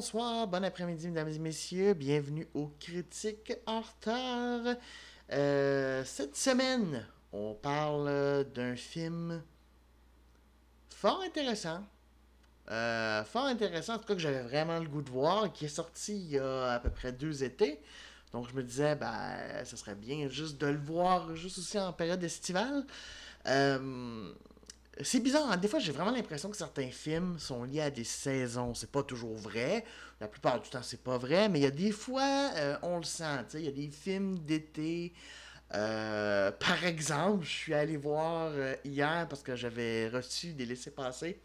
bonsoir, 0.00 0.48
bon 0.48 0.64
après-midi, 0.64 1.08
mesdames 1.08 1.28
et 1.28 1.38
messieurs. 1.38 1.92
Bienvenue 1.92 2.48
aux 2.54 2.68
Critiques 2.80 3.52
en. 3.66 3.82
Euh, 5.30 6.02
cette 6.06 6.36
semaine, 6.38 7.06
on 7.34 7.52
parle 7.52 8.46
d'un 8.54 8.76
film 8.76 9.42
fort 10.88 11.20
intéressant. 11.20 11.84
Euh, 12.70 13.22
fort 13.24 13.44
intéressant, 13.44 13.96
en 13.96 13.98
tout 13.98 14.06
cas 14.06 14.14
que 14.14 14.20
j'avais 14.20 14.40
vraiment 14.40 14.78
le 14.78 14.88
goût 14.88 15.02
de 15.02 15.10
voir, 15.10 15.52
qui 15.52 15.66
est 15.66 15.68
sorti 15.68 16.16
il 16.16 16.30
y 16.30 16.38
a 16.38 16.72
à 16.72 16.80
peu 16.80 16.88
près 16.88 17.12
deux 17.12 17.44
étés. 17.44 17.78
Donc 18.32 18.48
je 18.48 18.54
me 18.54 18.62
disais, 18.62 18.96
ben, 18.96 19.36
ça 19.66 19.76
serait 19.76 19.96
bien 19.96 20.28
juste 20.28 20.58
de 20.58 20.68
le 20.68 20.78
voir 20.78 21.36
juste 21.36 21.58
aussi 21.58 21.78
en 21.78 21.92
période 21.92 22.24
estivale. 22.24 22.86
Euh, 23.48 24.32
c'est 25.02 25.20
bizarre, 25.20 25.50
hein. 25.50 25.56
des 25.56 25.68
fois 25.68 25.78
j'ai 25.78 25.92
vraiment 25.92 26.10
l'impression 26.10 26.50
que 26.50 26.56
certains 26.56 26.90
films 26.90 27.38
sont 27.38 27.64
liés 27.64 27.82
à 27.82 27.90
des 27.90 28.04
saisons. 28.04 28.74
C'est 28.74 28.90
pas 28.90 29.02
toujours 29.02 29.36
vrai. 29.36 29.84
La 30.20 30.28
plupart 30.28 30.60
du 30.60 30.68
temps 30.68 30.82
c'est 30.82 31.02
pas 31.02 31.18
vrai, 31.18 31.48
mais 31.48 31.60
il 31.60 31.62
y 31.62 31.66
a 31.66 31.70
des 31.70 31.92
fois 31.92 32.50
euh, 32.56 32.76
on 32.82 32.98
le 32.98 33.04
sent. 33.04 33.44
Il 33.54 33.60
y 33.64 33.68
a 33.68 33.72
des 33.72 33.88
films 33.88 34.38
d'été. 34.40 35.12
Euh, 35.74 36.50
par 36.52 36.84
exemple, 36.84 37.44
je 37.44 37.50
suis 37.50 37.74
allé 37.74 37.96
voir 37.96 38.50
euh, 38.52 38.74
hier 38.84 39.26
parce 39.28 39.42
que 39.42 39.54
j'avais 39.54 40.08
reçu 40.08 40.52
des 40.52 40.66
laissés-passer 40.66 41.38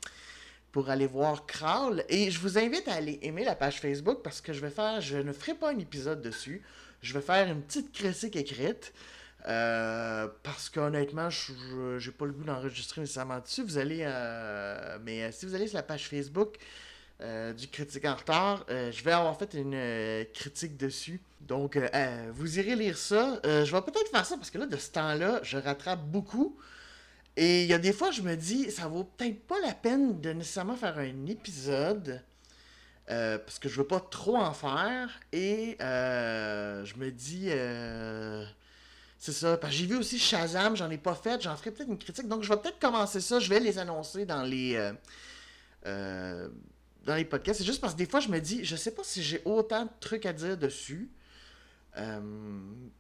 pour 0.72 0.90
aller 0.90 1.08
voir 1.08 1.45
Crawl. 1.45 2.03
Et 2.09 2.31
je 2.31 2.40
vous 2.40 2.58
invite 2.58 2.88
à 2.88 2.95
aller 2.95 3.19
aimer 3.22 3.44
la 3.44 3.56
page 3.56 3.80
Facebook 3.80 4.22
parce 4.23 4.42
que 4.42 4.52
je 4.52 4.59
vais 4.62 4.72
faire, 4.72 5.00
je 5.00 5.17
ne 5.17 5.31
ferai 5.31 5.53
pas 5.53 5.72
un 5.72 5.80
épisode 5.80 6.22
dessus. 6.22 6.64
Je 7.02 7.14
vais 7.14 7.22
faire 7.22 7.47
une 7.47 7.62
petite 7.62 7.92
critique 7.92 8.36
écrite. 8.36 8.94
Euh, 9.47 10.27
parce 10.41 10.69
qu'honnêtement, 10.69 11.29
je 11.29 11.53
n'ai 12.03 12.11
pas 12.11 12.25
le 12.25 12.31
goût 12.31 12.43
d'enregistrer 12.43 13.01
nécessairement 13.01 13.39
dessus. 13.39 13.63
Vous 13.63 13.77
allez, 13.77 13.99
euh, 14.01 14.97
mais 15.03 15.23
euh, 15.23 15.31
si 15.31 15.45
vous 15.45 15.53
allez 15.53 15.67
sur 15.67 15.77
la 15.77 15.83
page 15.83 16.07
Facebook 16.07 16.57
du 17.57 17.69
Critique 17.69 18.03
en 18.03 18.16
retard, 18.16 18.66
je 18.67 19.01
vais 19.01 19.13
avoir 19.13 19.39
fait 19.39 19.53
une 19.53 20.25
critique 20.33 20.75
dessus. 20.75 21.21
Donc, 21.39 21.79
vous 22.33 22.59
irez 22.59 22.75
lire 22.75 22.97
ça. 22.97 23.39
je 23.45 23.71
vais 23.71 23.81
peut-être 23.81 24.11
faire 24.11 24.25
ça 24.25 24.35
parce 24.35 24.49
que 24.49 24.57
là, 24.57 24.66
de 24.66 24.75
ce 24.75 24.91
temps-là, 24.91 25.39
je 25.41 25.57
rattrape 25.57 26.01
beaucoup. 26.01 26.57
Et 27.38 27.63
il 27.63 27.69
y 27.69 27.73
a 27.73 27.77
des 27.77 27.93
fois, 27.93 28.11
je 28.11 28.21
me 28.21 28.35
dis, 28.35 28.69
ça 28.69 28.88
vaut 28.88 29.05
peut-être 29.05 29.39
pas 29.47 29.55
la 29.66 29.73
peine 29.73 30.19
de 30.19 30.33
nécessairement 30.33 30.75
faire 30.75 30.97
un 30.97 31.25
épisode. 31.27 32.21
parce 33.07 33.59
que 33.59 33.69
je 33.69 33.77
veux 33.77 33.88
pas 33.88 34.01
trop 34.01 34.35
en 34.35 34.51
faire. 34.51 35.17
Et 35.31 35.77
je 35.79 36.97
me 36.97 37.11
dis 37.11 37.49
c'est 39.17 39.31
ça. 39.31 39.59
J'ai 39.69 39.85
vu 39.85 39.97
aussi 39.97 40.19
Shazam, 40.19 40.75
j'en 40.75 40.89
ai 40.89 40.97
pas 40.97 41.16
fait, 41.16 41.41
j'en 41.41 41.55
ferai 41.55 41.71
peut-être 41.71 41.89
une 41.89 41.97
critique. 41.97 42.27
Donc 42.27 42.44
je 42.44 42.49
vais 42.49 42.58
peut-être 42.58 42.80
commencer 42.80 43.22
ça, 43.22 43.39
je 43.39 43.49
vais 43.49 43.59
les 43.59 43.77
annoncer 43.80 44.25
dans 44.25 44.44
les. 44.44 44.75
Euh, 44.75 44.94
euh, 45.85 46.49
dans 47.05 47.16
les 47.16 47.25
podcasts. 47.25 47.59
C'est 47.59 47.66
juste 47.66 47.81
parce 47.81 47.94
que 47.94 47.99
des 47.99 48.07
fois 48.07 48.19
je 48.19 48.30
me 48.30 48.40
dis, 48.40 48.66
je 48.66 48.75
sais 48.75 48.91
pas 48.91 49.03
si 49.03 49.22
j'ai 49.22 49.41
autant 49.45 49.85
de 49.85 49.90
trucs 50.00 50.25
à 50.25 50.34
dire 50.34 50.57
dessus. 50.57 51.09
Euh, 51.97 52.19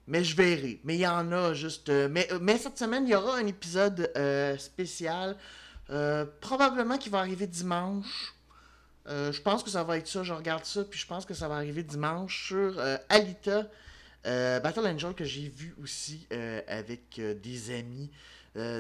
mais 0.07 0.23
je 0.23 0.35
verrai. 0.35 0.79
Mais 0.83 0.95
il 0.95 1.01
y 1.01 1.07
en 1.07 1.31
a 1.31 1.53
juste. 1.53 1.89
mais, 1.89 2.27
mais 2.39 2.57
cette 2.57 2.77
semaine, 2.77 3.05
il 3.05 3.11
y 3.11 3.15
aura 3.15 3.37
un 3.37 3.47
épisode 3.47 4.11
spécial. 4.57 5.35
probablement 6.39 6.97
qui 6.97 7.09
va 7.09 7.19
arriver 7.19 7.47
dimanche. 7.47 8.33
je 9.07 9.41
pense 9.41 9.63
que 9.63 9.69
ça 9.69 9.83
va 9.83 9.97
être 9.97 10.07
ça. 10.07 10.23
Je 10.23 10.33
regarde 10.33 10.65
ça, 10.65 10.83
puis 10.85 10.99
je 10.99 11.07
pense 11.07 11.25
que 11.25 11.33
ça 11.33 11.47
va 11.47 11.55
arriver 11.55 11.83
dimanche 11.83 12.47
sur 12.47 12.79
Alita 13.09 13.67
euh, 14.25 14.59
Battle 14.59 14.87
Angel 14.87 15.13
que 15.13 15.23
j'ai 15.23 15.47
vu 15.47 15.75
aussi 15.81 16.27
euh, 16.33 16.61
avec 16.67 17.19
euh, 17.19 17.33
des 17.33 17.73
amis 17.73 18.11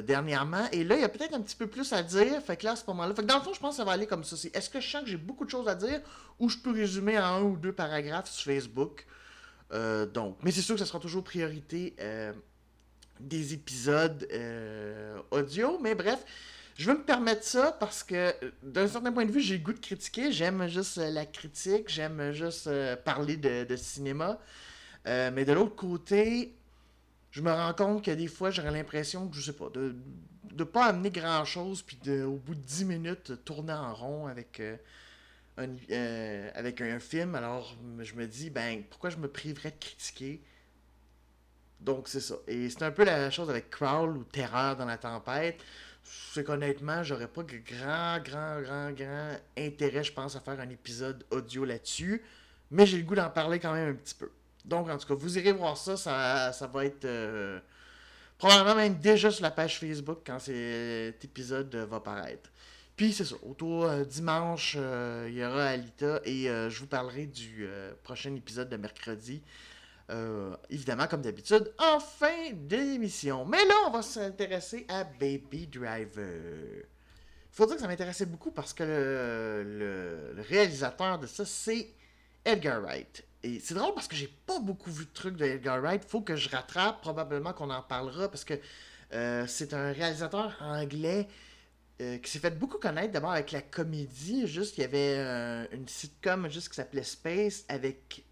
dernièrement. 0.07 0.69
Et 0.71 0.85
là, 0.85 0.95
il 0.95 1.01
y 1.01 1.03
a 1.03 1.09
peut-être 1.09 1.33
un 1.33 1.41
petit 1.41 1.57
peu 1.57 1.67
plus 1.67 1.91
à 1.91 2.01
dire. 2.01 2.41
Fait 2.41 2.55
que 2.55 2.63
là, 2.63 2.71
à 2.71 2.75
ce 2.77 2.85
moment-là. 2.87 3.13
Fait 3.13 3.23
que 3.23 3.27
dans 3.27 3.39
le 3.39 3.43
fond, 3.43 3.53
je 3.53 3.59
pense 3.59 3.71
que 3.71 3.75
ça 3.75 3.83
va 3.83 3.91
aller 3.91 4.07
comme 4.07 4.23
ça. 4.23 4.37
est-ce 4.53 4.69
que 4.69 4.79
je 4.79 4.89
sens 4.89 5.03
que 5.03 5.09
j'ai 5.09 5.17
beaucoup 5.17 5.43
de 5.43 5.49
choses 5.49 5.67
à 5.67 5.75
dire 5.75 5.99
ou 6.39 6.47
je 6.47 6.57
peux 6.59 6.71
résumer 6.71 7.19
en 7.19 7.23
un 7.25 7.41
ou 7.41 7.57
deux 7.57 7.73
paragraphes 7.73 8.31
sur 8.31 8.53
Facebook? 8.53 9.05
donc, 10.13 10.37
mais 10.43 10.51
c'est 10.51 10.61
sûr 10.61 10.75
que 10.75 10.79
ça 10.79 10.85
sera 10.85 11.01
toujours 11.01 11.25
priorité 11.25 11.93
des 13.19 13.53
épisodes 13.53 14.25
audio. 15.31 15.77
Mais 15.81 15.93
bref, 15.93 16.23
je 16.77 16.89
veux 16.89 16.97
me 16.97 17.03
permettre 17.03 17.43
ça 17.43 17.73
parce 17.77 18.01
que 18.01 18.33
d'un 18.63 18.87
certain 18.87 19.11
point 19.11 19.25
de 19.25 19.31
vue, 19.33 19.41
j'ai 19.41 19.57
le 19.57 19.63
goût 19.65 19.73
de 19.73 19.79
critiquer. 19.79 20.31
J'aime 20.31 20.69
juste 20.69 20.95
la 20.95 21.25
critique, 21.25 21.89
j'aime 21.89 22.31
juste 22.31 22.69
parler 23.03 23.35
de, 23.35 23.75
cinéma. 23.75 24.39
Euh, 25.07 25.31
mais 25.33 25.45
de 25.45 25.53
l'autre 25.53 25.75
côté, 25.75 26.55
je 27.31 27.41
me 27.41 27.51
rends 27.51 27.73
compte 27.73 28.03
que 28.03 28.11
des 28.11 28.27
fois, 28.27 28.51
j'aurais 28.51 28.71
l'impression 28.71 29.29
je 29.31 29.41
sais 29.41 29.53
pas, 29.53 29.69
de 29.69 29.95
ne 30.55 30.63
pas 30.63 30.85
amener 30.85 31.11
grand-chose, 31.11 31.81
puis 31.81 31.97
de, 32.03 32.23
au 32.23 32.37
bout 32.37 32.55
de 32.55 32.61
10 32.61 32.85
minutes, 32.85 33.43
tourner 33.43 33.73
en 33.73 33.93
rond 33.93 34.27
avec, 34.27 34.59
euh, 34.59 34.77
un, 35.57 35.67
euh, 35.91 36.49
avec 36.55 36.81
un 36.81 36.99
film. 36.99 37.35
Alors, 37.35 37.75
je 37.99 38.15
me 38.15 38.25
dis, 38.25 38.49
ben, 38.49 38.83
pourquoi 38.89 39.09
je 39.09 39.17
me 39.17 39.27
priverais 39.27 39.71
de 39.71 39.77
critiquer? 39.79 40.41
Donc, 41.81 42.07
c'est 42.07 42.21
ça. 42.21 42.35
Et 42.47 42.69
c'est 42.69 42.83
un 42.83 42.91
peu 42.91 43.03
la 43.03 43.29
chose 43.31 43.49
avec 43.49 43.69
Crawl 43.69 44.17
ou 44.17 44.23
Terreur 44.23 44.75
dans 44.77 44.85
la 44.85 44.97
tempête. 44.97 45.59
C'est 46.03 46.43
qu'honnêtement, 46.43 47.03
j'aurais 47.03 47.27
pas 47.27 47.43
grand, 47.43 48.19
grand, 48.23 48.61
grand, 48.61 48.91
grand 48.91 49.37
intérêt, 49.57 50.03
je 50.03 50.13
pense, 50.13 50.35
à 50.35 50.39
faire 50.39 50.59
un 50.59 50.69
épisode 50.69 51.25
audio 51.31 51.65
là-dessus. 51.65 52.23
Mais 52.71 52.85
j'ai 52.85 52.97
le 52.97 53.03
goût 53.03 53.15
d'en 53.15 53.29
parler 53.29 53.59
quand 53.59 53.73
même 53.73 53.89
un 53.89 53.95
petit 53.95 54.15
peu. 54.15 54.29
Donc, 54.65 54.89
en 54.89 54.97
tout 54.97 55.07
cas, 55.07 55.13
vous 55.13 55.37
irez 55.37 55.51
voir 55.51 55.77
ça. 55.77 55.95
Ça, 55.95 56.67
va 56.67 56.85
être 56.85 57.05
euh, 57.05 57.59
probablement 58.37 58.75
même 58.75 58.95
déjà 58.97 59.29
sur 59.31 59.43
la 59.43 59.51
page 59.51 59.79
Facebook 59.79 60.19
quand 60.25 60.39
cet 60.39 61.23
épisode 61.23 61.73
va 61.75 61.99
paraître. 61.99 62.49
Puis, 62.95 63.13
c'est 63.13 63.25
ça. 63.25 63.35
Autour 63.43 63.85
euh, 63.85 64.03
dimanche, 64.03 64.75
euh, 64.77 65.27
il 65.29 65.35
y 65.35 65.45
aura 65.45 65.65
Alita 65.65 66.21
et 66.25 66.45
je 66.45 66.79
vous 66.79 66.87
parlerai 66.87 67.27
du 67.27 67.67
prochain 68.03 68.33
épisode 68.35 68.69
de 68.69 68.77
mercredi. 68.77 69.43
évidemment, 70.69 71.07
comme 71.07 71.21
d'habitude, 71.21 71.71
en 71.77 71.99
fin 71.99 72.51
d'émission. 72.53 73.45
Mais 73.45 73.63
là, 73.65 73.75
on 73.87 73.91
va 73.91 74.01
s'intéresser 74.01 74.85
à 74.89 75.03
Baby 75.03 75.67
Driver. 75.67 76.83
Il 77.51 77.57
faut 77.57 77.65
dire 77.67 77.75
que 77.75 77.81
ça 77.81 77.87
m'intéressait 77.87 78.25
beaucoup 78.25 78.51
parce 78.51 78.73
que 78.73 78.83
le 78.83 80.41
réalisateur 80.41 81.19
de 81.19 81.27
ça, 81.27 81.45
c'est 81.45 81.87
Edgar 82.45 82.81
Wright. 82.81 83.25
Et 83.43 83.59
c'est 83.59 83.75
drôle 83.75 83.93
parce 83.93 84.07
que 84.07 84.15
j'ai 84.15 84.33
pas 84.45 84.59
beaucoup 84.59 84.91
vu 84.91 85.05
de 85.05 85.11
trucs 85.11 85.35
de 85.35 85.45
Edgar 85.45 85.79
Wright. 85.81 86.03
Faut 86.05 86.21
que 86.21 86.35
je 86.35 86.49
rattrape. 86.49 87.01
Probablement 87.01 87.53
qu'on 87.53 87.69
en 87.69 87.81
parlera 87.81 88.29
parce 88.29 88.43
que 88.43 88.55
euh, 89.13 89.45
c'est 89.47 89.73
un 89.73 89.91
réalisateur 89.91 90.55
anglais 90.61 91.27
euh, 92.01 92.17
qui 92.17 92.29
s'est 92.29 92.39
fait 92.39 92.57
beaucoup 92.57 92.77
connaître 92.77 93.11
d'abord 93.13 93.31
avec 93.31 93.51
la 93.51 93.61
comédie. 93.61 94.47
Juste, 94.47 94.77
il 94.77 94.81
y 94.81 94.83
avait 94.83 95.15
euh, 95.17 95.65
une 95.71 95.87
sitcom 95.87 96.49
juste 96.49 96.69
qui 96.69 96.75
s'appelait 96.75 97.03
Space 97.03 97.65
avec 97.67 98.25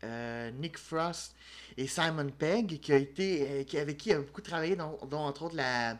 Nick 0.59 0.78
Frost 0.78 1.35
et 1.78 1.88
Simon 1.88 2.29
Pegg 2.29 2.79
qui 2.79 2.91
a 2.91 2.97
été, 2.97 3.66
qui, 3.66 3.78
avec 3.78 3.97
qui 3.97 4.09
il 4.09 4.13
a 4.16 4.19
beaucoup 4.19 4.41
travaillé, 4.41 4.75
dont, 4.75 4.97
entre 5.12 5.44
autres 5.44 5.56
la 5.56 5.97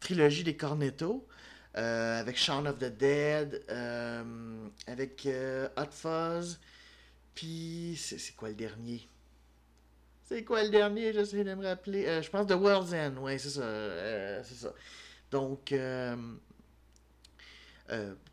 trilogie 0.00 0.44
des 0.44 0.56
Cornetto. 0.56 1.26
avec 1.74 2.36
Shaun 2.36 2.66
of 2.66 2.78
the 2.78 2.96
Dead, 2.96 3.64
avec 4.86 5.26
Hot 5.76 5.90
Fuzz, 5.90 6.58
puis, 7.36 7.96
c'est 7.96 8.34
quoi 8.34 8.48
le 8.48 8.56
dernier? 8.56 9.06
C'est 10.24 10.42
quoi 10.42 10.64
le 10.64 10.70
dernier? 10.70 11.12
J'essaie 11.12 11.44
de 11.44 11.54
me 11.54 11.64
rappeler. 11.64 12.06
Euh, 12.06 12.22
je 12.22 12.30
pense 12.30 12.48
The 12.48 12.52
World's 12.52 12.92
End, 12.92 13.16
ouais, 13.20 13.38
c'est 13.38 13.50
ça. 13.50 13.60
Euh, 13.60 14.42
c'est 14.42 14.54
ça. 14.54 14.72
Donc, 15.30 15.70
euh, 15.70 16.16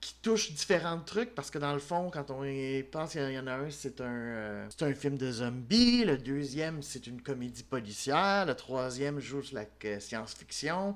qui 0.02 0.16
touche 0.24 0.54
différents 0.54 1.00
trucs 1.00 1.36
parce 1.36 1.52
que 1.52 1.60
dans 1.60 1.74
le 1.74 1.80
fond, 1.80 2.10
quand 2.10 2.32
on 2.32 2.44
pense, 2.92 3.14
il 3.14 3.32
y 3.32 3.38
en 3.38 3.46
a 3.46 3.54
un, 3.54 3.70
c'est 3.70 4.02
un, 4.02 4.68
c'est 4.70 4.86
un 4.86 4.94
film 4.94 5.18
de 5.18 5.32
zombies. 5.32 6.06
Le 6.06 6.18
deuxième, 6.18 6.82
c'est 6.82 7.06
une 7.06 7.22
comédie 7.22 7.64
policière. 7.64 8.46
Le 8.48 8.56
troisième 8.56 9.20
joue 9.20 9.44
sur 9.44 9.58
la 9.58 10.00
science-fiction. 10.00 10.96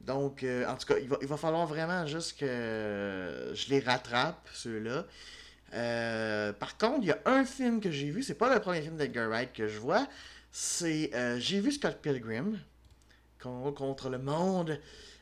Donc, 0.00 0.42
en 0.44 0.76
tout 0.76 0.86
cas, 0.86 0.98
il 0.98 1.08
va, 1.08 1.18
il 1.20 1.26
va 1.26 1.36
falloir 1.36 1.66
vraiment 1.66 2.06
juste 2.06 2.38
que 2.38 3.52
je 3.52 3.68
les 3.68 3.80
rattrape, 3.80 4.48
ceux-là. 4.54 5.04
Euh, 5.72 6.52
par 6.52 6.76
contre, 6.76 6.98
il 7.02 7.08
y 7.08 7.12
a 7.12 7.20
un 7.26 7.44
film 7.44 7.80
que 7.80 7.90
j'ai 7.90 8.10
vu, 8.10 8.22
c'est 8.22 8.34
pas 8.34 8.52
le 8.52 8.60
premier 8.60 8.82
film 8.82 8.96
d'Edgar 8.96 9.28
Wright 9.28 9.52
que 9.52 9.68
je 9.68 9.78
vois, 9.78 10.06
c'est 10.50 11.10
euh, 11.14 11.38
j'ai 11.38 11.60
vu 11.60 11.72
Scott 11.72 11.98
Pilgrim 12.02 12.58
contre 13.38 14.10
le 14.10 14.18
monde 14.18 14.78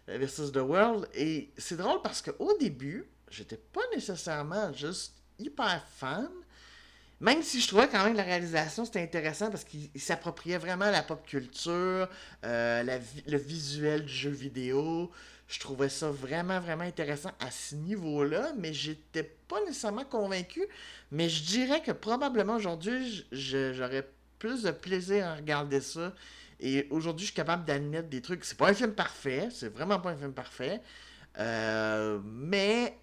euh, 0.09 0.19
versus 0.19 0.51
The 0.51 0.57
World 0.57 1.09
et 1.15 1.51
c'est 1.59 1.77
drôle 1.77 2.01
parce 2.03 2.23
qu'au 2.23 2.57
début, 2.59 3.05
j'étais 3.31 3.59
pas 3.59 3.83
nécessairement 3.95 4.73
juste 4.73 5.15
hyper 5.39 5.85
fan, 5.97 6.29
même 7.21 7.43
si 7.43 7.61
je 7.61 7.69
trouvais 7.69 7.89
quand 7.89 8.03
même 8.05 8.17
la 8.17 8.23
réalisation 8.23 8.85
c'était 8.85 9.03
intéressant 9.03 9.51
parce 9.51 9.65
qu'il 9.65 9.91
s'appropriait 10.01 10.59
vraiment 10.59 10.91
la 10.91 11.03
pop 11.03 11.25
culture, 11.27 12.09
le 12.43 13.37
visuel 13.37 14.07
du 14.07 14.13
jeu 14.13 14.31
vidéo, 14.31 15.11
je 15.49 15.59
trouvais 15.61 15.89
ça 15.89 16.11
vraiment, 16.11 16.61
vraiment 16.61 16.85
intéressant 16.85 17.31
à 17.41 17.51
ce 17.51 17.75
niveau-là, 17.75 18.53
mais 18.59 18.75
j'étais 18.75 19.23
pas 19.23 19.61
nécessairement 19.65 20.05
convaincu. 20.05 20.61
Mais 21.11 21.31
je 21.31 21.43
dirais 21.43 21.83
que 21.83 21.91
probablement 21.91 22.57
aujourd'hui, 22.57 23.27
j'aurais 23.33 24.07
plus 24.39 24.63
de 24.63 24.71
plaisir 24.71 25.27
à 25.27 25.35
regarder 25.35 25.81
ça 25.81 26.15
Et 26.61 26.87
aujourd'hui, 26.91 27.25
je 27.25 27.33
suis 27.33 27.37
capable 27.37 27.65
d'admettre 27.65 28.09
des 28.09 28.21
trucs. 28.21 28.45
C'est 28.45 28.59
pas 28.59 28.69
un 28.69 28.75
film 28.75 28.93
parfait, 28.93 29.49
c'est 29.51 29.71
vraiment 29.71 29.99
pas 29.99 30.11
un 30.11 30.17
film 30.17 30.35
parfait. 30.35 30.83
Euh, 31.39 32.21
mais 32.25 32.95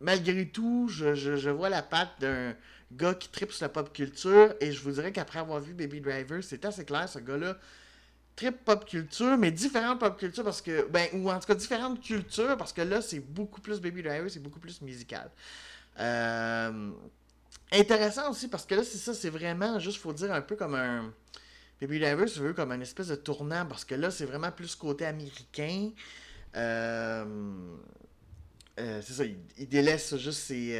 malgré 0.00 0.48
tout, 0.48 0.88
je, 0.88 1.50
vois 1.50 1.68
la 1.68 1.82
patte 1.82 2.20
d'un 2.20 2.54
gars 2.92 3.12
qui 3.12 3.28
tripe 3.28 3.52
sur 3.52 3.64
la 3.64 3.68
pop 3.68 3.92
culture. 3.92 4.54
Et 4.60 4.72
je 4.72 4.80
vous 4.80 4.92
dirais 4.92 5.12
qu'après 5.12 5.40
avoir 5.40 5.60
vu 5.60 5.74
Baby 5.74 6.00
Driver, 6.00 6.42
c'est 6.42 6.64
assez 6.64 6.86
clair, 6.86 7.06
ce 7.06 7.18
gars-là 7.18 7.58
trip 8.38 8.64
pop 8.64 8.84
culture, 8.84 9.36
mais 9.36 9.50
différentes 9.50 9.98
pop 9.98 10.16
culture 10.16 10.44
parce 10.44 10.62
que, 10.62 10.86
ben, 10.88 11.08
ou 11.14 11.28
en 11.28 11.40
tout 11.40 11.46
cas 11.48 11.56
différentes 11.56 12.00
cultures 12.00 12.56
parce 12.56 12.72
que 12.72 12.82
là, 12.82 13.02
c'est 13.02 13.18
beaucoup 13.18 13.60
plus 13.60 13.80
Baby 13.80 14.00
Driver, 14.00 14.30
c'est 14.30 14.38
beaucoup 14.38 14.60
plus 14.60 14.80
musical. 14.80 15.28
Euh, 15.98 16.90
intéressant 17.72 18.30
aussi 18.30 18.46
parce 18.46 18.64
que 18.64 18.76
là, 18.76 18.84
c'est 18.84 18.98
ça, 18.98 19.12
c'est 19.12 19.30
vraiment 19.30 19.80
juste, 19.80 19.98
faut 19.98 20.12
dire, 20.12 20.32
un 20.32 20.40
peu 20.40 20.54
comme 20.54 20.76
un. 20.76 21.12
Baby 21.80 21.98
Driver, 21.98 22.28
c'est 22.28 22.54
comme 22.54 22.72
un 22.72 22.80
espèce 22.80 23.08
de 23.08 23.16
tournant 23.16 23.66
parce 23.66 23.84
que 23.84 23.96
là, 23.96 24.10
c'est 24.10 24.24
vraiment 24.24 24.52
plus 24.52 24.76
côté 24.76 25.04
américain. 25.04 25.90
Euh, 26.56 27.24
euh, 28.78 29.00
c'est 29.02 29.12
ça, 29.14 29.24
il, 29.24 29.68
délaisse 29.68 30.16
juste 30.16 30.42
ses 30.42 30.78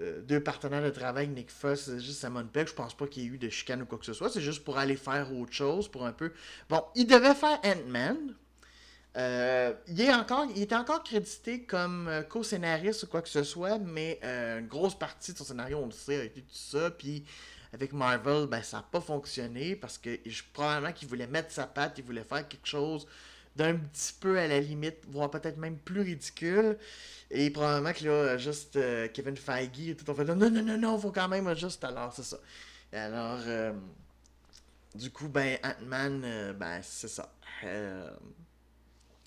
euh, 0.00 0.20
deux 0.22 0.40
partenaires 0.40 0.82
de 0.82 0.90
travail, 0.90 1.28
Nick 1.28 1.50
Fuss, 1.50 1.90
juste 1.98 2.20
Simon 2.20 2.46
Peck. 2.46 2.68
Je 2.68 2.74
pense 2.74 2.94
pas 2.96 3.06
qu'il 3.06 3.22
y 3.22 3.26
ait 3.26 3.30
eu 3.30 3.38
de 3.38 3.48
chicane 3.48 3.82
ou 3.82 3.86
quoi 3.86 3.98
que 3.98 4.04
ce 4.04 4.12
soit. 4.12 4.30
C'est 4.30 4.40
juste 4.40 4.64
pour 4.64 4.78
aller 4.78 4.96
faire 4.96 5.32
autre 5.34 5.52
chose, 5.52 5.88
pour 5.88 6.06
un 6.06 6.12
peu. 6.12 6.32
Bon, 6.68 6.82
il 6.94 7.06
devait 7.06 7.34
faire 7.34 7.58
Ant-Man. 7.64 8.34
il, 9.16 10.00
est 10.00 10.14
encore, 10.14 10.46
il 10.54 10.62
était 10.62 10.76
encore 10.76 11.02
crédité 11.02 11.62
comme 11.64 12.10
co-scénariste 12.28 13.04
ou 13.04 13.06
quoi 13.06 13.22
que 13.22 13.28
ce 13.28 13.42
soit, 13.42 13.78
mais 13.78 14.20
une 14.22 14.66
grosse 14.66 14.98
partie 14.98 15.32
de 15.32 15.38
son 15.38 15.44
scénario, 15.44 15.78
on 15.78 15.86
le 15.86 15.92
sait, 15.92 16.20
a 16.20 16.24
été 16.24 16.40
tout 16.42 16.54
ça. 16.54 16.90
Puis 16.90 17.24
avec 17.72 17.92
Marvel, 17.92 18.46
ben, 18.46 18.62
ça 18.62 18.78
n'a 18.78 18.82
pas 18.84 19.00
fonctionné 19.00 19.76
parce 19.76 19.98
que 19.98 20.18
je, 20.24 20.42
probablement 20.52 20.92
qu'il 20.92 21.08
voulait 21.08 21.26
mettre 21.26 21.50
sa 21.50 21.66
patte, 21.66 21.98
il 21.98 22.04
voulait 22.04 22.24
faire 22.24 22.46
quelque 22.46 22.66
chose 22.66 23.06
d'un 23.58 23.74
petit 23.74 24.14
peu 24.20 24.38
à 24.38 24.46
la 24.46 24.60
limite, 24.60 24.98
voire 25.08 25.30
peut-être 25.30 25.58
même 25.58 25.76
plus 25.76 26.00
ridicule. 26.00 26.78
Et 27.30 27.50
probablement 27.50 27.92
que 27.92 28.04
là, 28.04 28.38
juste 28.38 28.76
euh, 28.76 29.08
Kevin 29.08 29.36
Feige 29.36 29.88
et 29.88 29.96
tout, 29.96 30.08
on 30.08 30.14
fait 30.14 30.24
non, 30.24 30.36
non, 30.36 30.50
non, 30.50 30.78
non, 30.78 30.98
faut 30.98 31.10
quand 31.10 31.28
même 31.28 31.54
juste. 31.56 31.82
Alors, 31.84 32.12
c'est 32.14 32.22
ça. 32.22 32.38
alors, 32.92 33.40
euh, 33.46 33.72
du 34.94 35.10
coup, 35.10 35.28
ben, 35.28 35.58
Ant-Man, 35.64 36.22
euh, 36.24 36.52
ben, 36.52 36.80
c'est 36.82 37.08
ça. 37.08 37.34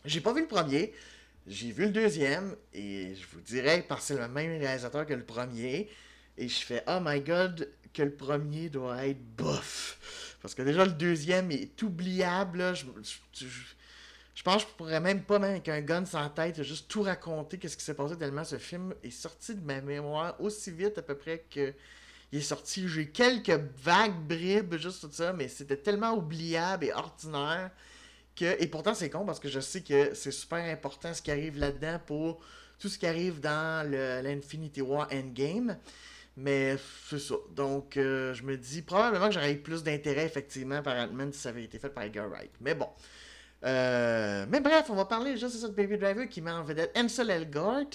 j'ai 0.05 0.21
pas 0.21 0.33
vu 0.33 0.41
le 0.41 0.47
premier. 0.47 0.93
J'ai 1.45 1.71
vu 1.71 1.85
le 1.85 1.91
deuxième 1.91 2.55
et 2.73 3.15
je 3.15 3.25
vous 3.33 3.41
dirais, 3.41 3.83
parce 3.87 4.01
que 4.01 4.07
c'est 4.13 4.19
le 4.19 4.27
même 4.27 4.59
réalisateur 4.59 5.05
que 5.05 5.13
le 5.13 5.25
premier, 5.25 5.89
et 6.37 6.47
je 6.47 6.59
fais 6.59 6.83
Oh 6.87 6.99
my 7.01 7.19
god, 7.19 7.67
que 7.93 8.03
le 8.03 8.13
premier 8.13 8.69
doit 8.69 9.05
être 9.07 9.21
bof. 9.35 10.37
Parce 10.41 10.55
que 10.55 10.61
déjà 10.61 10.85
le 10.85 10.91
deuxième 10.91 11.51
est 11.51 11.81
oubliable. 11.81 12.73
je, 12.75 12.85
je 13.33 13.47
pense 14.43 14.63
que 14.63 14.71
je 14.71 14.75
pourrais 14.75 14.99
même 14.99 15.23
pas, 15.23 15.39
même 15.39 15.51
avec 15.51 15.69
un 15.69 15.81
gun 15.81 16.05
sans 16.05 16.29
tête, 16.29 16.63
juste 16.63 16.89
tout 16.89 17.03
raconter 17.03 17.57
qu'est-ce 17.57 17.77
qui 17.77 17.83
s'est 17.83 17.93
passé 17.93 18.17
tellement 18.17 18.43
ce 18.43 18.57
film 18.57 18.93
est 19.03 19.11
sorti 19.11 19.55
de 19.55 19.65
ma 19.65 19.81
mémoire 19.81 20.39
aussi 20.39 20.71
vite 20.71 20.97
à 20.97 21.01
peu 21.01 21.15
près 21.15 21.45
que 21.49 21.73
il 22.31 22.39
est 22.39 22.41
sorti. 22.41 22.87
J'ai 22.87 23.09
quelques 23.09 23.59
vagues 23.83 24.19
bribes, 24.27 24.75
juste 24.75 25.01
tout 25.01 25.11
ça, 25.11 25.33
mais 25.33 25.47
c'était 25.47 25.77
tellement 25.77 26.13
oubliable 26.13 26.85
et 26.85 26.93
ordinaire 26.93 27.71
que. 28.35 28.61
Et 28.61 28.67
pourtant, 28.67 28.93
c'est 28.93 29.09
con 29.09 29.25
parce 29.25 29.39
que 29.39 29.49
je 29.49 29.59
sais 29.59 29.81
que 29.81 30.13
c'est 30.13 30.31
super 30.31 30.59
important 30.59 31.13
ce 31.13 31.21
qui 31.21 31.31
arrive 31.31 31.57
là-dedans 31.57 31.99
pour 32.05 32.39
tout 32.79 32.89
ce 32.89 32.97
qui 32.97 33.05
arrive 33.05 33.41
dans 33.41 33.87
l'Infinity 34.23 34.81
War 34.81 35.07
Endgame. 35.11 35.77
Mais 36.37 36.77
c'est 37.09 37.19
ça. 37.19 37.35
Donc, 37.53 37.97
euh, 37.97 38.33
je 38.33 38.43
me 38.43 38.57
dis 38.57 38.81
probablement 38.81 39.27
que 39.27 39.33
j'aurais 39.33 39.53
eu 39.53 39.59
plus 39.59 39.83
d'intérêt 39.83 40.25
effectivement 40.25 40.81
par 40.81 40.95
Ant-Man 40.95 41.33
si 41.33 41.39
ça 41.39 41.49
avait 41.49 41.65
été 41.65 41.77
fait 41.77 41.89
par 41.89 42.03
Edgar 42.03 42.29
Wright. 42.29 42.51
Mais 42.61 42.73
bon. 42.73 42.87
Euh, 43.63 44.45
mais 44.49 44.59
bref, 44.59 44.89
on 44.89 44.95
va 44.95 45.05
parler 45.05 45.37
juste 45.37 45.61
de 45.63 45.67
Baby 45.69 45.97
Driver 45.97 46.27
qui 46.27 46.41
met 46.41 46.51
en 46.51 46.63
vedette 46.63 46.91
Ansel 46.97 47.29
Elgort, 47.29 47.85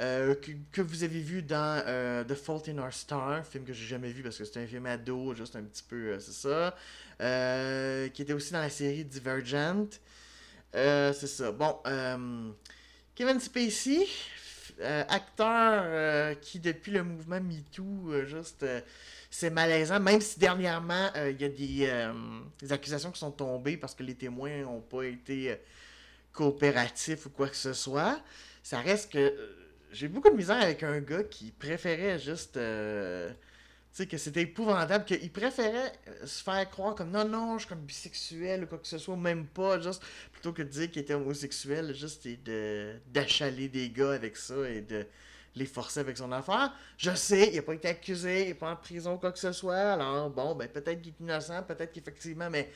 euh, 0.00 0.34
que, 0.72 0.80
vous 0.80 1.04
avez 1.04 1.20
vu 1.20 1.42
dans 1.42 1.82
euh, 1.86 2.24
The 2.24 2.34
Fault 2.34 2.62
in 2.68 2.78
Our 2.78 2.92
Star, 2.92 3.44
film 3.44 3.64
que 3.64 3.72
j'ai 3.74 3.86
jamais 3.86 4.10
vu 4.10 4.22
parce 4.22 4.38
que 4.38 4.44
c'est 4.44 4.62
un 4.62 4.66
film 4.66 4.86
ado, 4.86 5.34
juste 5.34 5.56
un 5.56 5.62
petit 5.62 5.82
peu, 5.82 6.18
c'est 6.18 6.32
ça. 6.32 6.74
qui 8.12 8.22
était 8.22 8.32
aussi 8.32 8.52
dans 8.52 8.60
la 8.60 8.70
série 8.70 9.04
Divergent. 9.04 9.88
c'est 10.72 11.26
ça. 11.26 11.52
Bon, 11.52 11.76
Kevin 13.14 13.40
Spacey, 13.40 14.06
acteur 14.80 16.38
qui 16.40 16.60
depuis 16.60 16.92
le 16.92 17.02
mouvement 17.02 17.40
MeToo, 17.40 18.24
juste 18.24 18.64
c'est 19.30 19.50
malaisant, 19.50 20.00
même 20.00 20.20
si 20.20 20.38
dernièrement, 20.40 21.08
euh, 21.16 21.30
il 21.30 21.40
y 21.40 21.86
a 21.86 21.94
euh, 21.94 22.12
des, 22.60 22.72
accusations 22.72 23.12
qui 23.12 23.20
sont 23.20 23.30
tombées 23.30 23.76
parce 23.76 23.94
que 23.94 24.02
les 24.02 24.16
témoins 24.16 24.62
n'ont 24.62 24.80
pas 24.80 25.04
été 25.04 25.52
euh, 25.52 25.56
coopératifs 26.32 27.26
ou 27.26 27.30
quoi 27.30 27.48
que 27.48 27.56
ce 27.56 27.72
soit. 27.72 28.20
Ça 28.64 28.80
reste 28.80 29.12
que 29.12 29.32
j'ai 29.92 30.08
beaucoup 30.08 30.30
de 30.30 30.36
misère 30.36 30.60
avec 30.60 30.82
un 30.82 30.98
gars 31.00 31.22
qui 31.22 31.52
préférait 31.52 32.18
juste. 32.18 32.54
tu 32.54 32.60
sais, 33.92 34.06
que 34.06 34.18
c'était 34.18 34.42
épouvantable, 34.42 35.04
qu'il 35.04 35.30
préférait 35.30 35.92
se 36.24 36.42
faire 36.42 36.68
croire 36.68 36.94
comme 36.96 37.10
non, 37.10 37.24
non, 37.24 37.58
je 37.58 37.66
suis 37.66 37.68
comme 37.68 37.84
bisexuel 37.84 38.64
ou 38.64 38.66
quoi 38.66 38.78
que 38.78 38.86
ce 38.86 38.98
soit, 38.98 39.16
même 39.16 39.46
pas, 39.46 39.80
juste 39.80 40.02
plutôt 40.32 40.52
que 40.52 40.62
de 40.62 40.68
dire 40.68 40.90
qu'il 40.90 41.02
était 41.02 41.14
homosexuel, 41.14 41.94
juste 41.94 42.26
et 42.26 42.36
de 42.36 42.94
d'achaler 43.08 43.68
des 43.68 43.90
gars 43.90 44.12
avec 44.12 44.36
ça 44.36 44.68
et 44.68 44.80
de 44.82 45.06
les 45.54 45.66
forcer 45.66 46.00
avec 46.00 46.16
son 46.16 46.32
affaire. 46.32 46.72
Je 46.96 47.14
sais, 47.14 47.48
il 47.48 47.56
n'a 47.56 47.62
pas 47.62 47.74
été 47.74 47.88
accusé, 47.88 48.42
il 48.42 48.48
n'est 48.48 48.54
pas 48.54 48.70
en 48.70 48.76
prison, 48.76 49.18
quoi 49.18 49.32
que 49.32 49.38
ce 49.38 49.52
soit. 49.52 49.92
Alors, 49.92 50.30
bon, 50.30 50.54
ben 50.54 50.68
peut-être 50.68 51.00
qu'il 51.02 51.12
est 51.12 51.20
innocent, 51.20 51.62
peut-être 51.62 51.92
qu'effectivement, 51.92 52.48
mais 52.50 52.70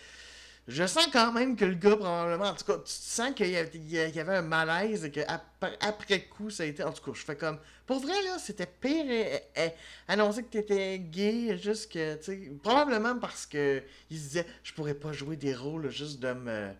je 0.66 0.86
sens 0.86 1.06
quand 1.12 1.30
même 1.32 1.56
que 1.56 1.66
le 1.66 1.74
gars, 1.74 1.96
probablement, 1.96 2.46
en 2.46 2.54
tout 2.54 2.64
cas, 2.64 2.78
tu 2.78 2.82
sens 2.86 3.34
qu'il 3.34 3.50
y, 3.50 3.58
avait 4.18 4.36
un 4.36 4.42
malaise 4.42 5.04
et 5.04 5.10
qu'après 5.10 5.76
après 5.80 6.22
coup, 6.22 6.48
ça 6.48 6.62
a 6.62 6.66
été. 6.66 6.82
En 6.82 6.92
tout 6.92 7.02
cas, 7.04 7.18
je 7.18 7.24
fais 7.24 7.36
comme. 7.36 7.58
Pour 7.86 8.00
vrai, 8.00 8.14
là, 8.24 8.38
c'était 8.38 8.66
pire 8.66 9.04
et, 9.10 9.74
annoncer 10.08 10.42
que 10.42 10.50
tu 10.50 10.58
étais 10.58 10.98
gay, 10.98 11.58
juste 11.58 11.92
que, 11.92 12.16
tu 12.16 12.24
sais, 12.24 12.52
probablement 12.62 13.18
parce 13.18 13.44
que 13.44 13.82
il 14.10 14.16
se 14.16 14.22
disait, 14.22 14.46
je 14.62 14.72
pourrais 14.72 14.94
pas 14.94 15.12
jouer 15.12 15.36
des 15.36 15.54
rôles 15.54 15.90
juste 15.90 16.20
de 16.20 16.32
me 16.32 16.70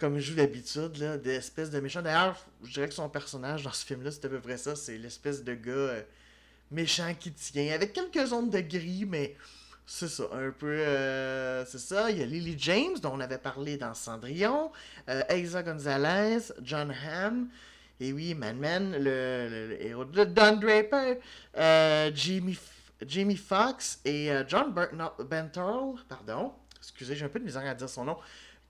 comme 0.00 0.18
je 0.18 0.30
joue 0.30 0.34
d'habitude, 0.34 0.96
là, 0.96 1.18
d'espèce 1.18 1.70
de 1.70 1.78
méchant. 1.78 2.00
D'ailleurs, 2.00 2.42
je 2.64 2.72
dirais 2.72 2.88
que 2.88 2.94
son 2.94 3.08
personnage 3.10 3.62
dans 3.62 3.72
ce 3.72 3.84
film-là, 3.84 4.10
c'est 4.10 4.24
à 4.24 4.28
peu 4.30 4.40
près 4.40 4.56
ça. 4.56 4.74
C'est 4.74 4.96
l'espèce 4.96 5.44
de 5.44 5.54
gars 5.54 5.72
euh, 5.72 6.02
méchant 6.70 7.14
qui 7.18 7.30
tient, 7.32 7.74
avec 7.74 7.92
quelques 7.92 8.26
zones 8.26 8.48
de 8.48 8.60
gris, 8.60 9.04
mais 9.06 9.36
c'est 9.86 10.08
ça, 10.08 10.24
un 10.32 10.50
peu. 10.52 10.66
Euh, 10.68 11.66
c'est 11.66 11.78
ça. 11.78 12.10
Il 12.10 12.18
y 12.18 12.22
a 12.22 12.26
Lily 12.26 12.56
James, 12.58 12.98
dont 13.02 13.12
on 13.12 13.20
avait 13.20 13.38
parlé 13.38 13.76
dans 13.76 13.92
Cendrillon, 13.92 14.72
euh, 15.10 15.62
Gonzalez, 15.62 16.50
John 16.62 16.94
Hamm, 17.06 17.48
et 18.00 18.14
oui, 18.14 18.34
Man 18.34 18.56
Man, 18.56 18.96
le, 18.98 19.76
héros 19.80 20.06
de 20.06 20.24
Don 20.24 20.56
Draper, 20.56 21.18
Jamie, 22.16 22.58
Jamie 23.06 23.36
Foxx 23.36 24.00
et 24.06 24.30
John 24.48 24.72
Benthorl, 25.28 25.98
pardon. 26.08 26.54
Excusez, 26.78 27.14
j'ai 27.14 27.26
un 27.26 27.28
peu 27.28 27.38
de 27.38 27.44
misère 27.44 27.66
à 27.66 27.74
dire 27.74 27.90
son 27.90 28.06
nom 28.06 28.16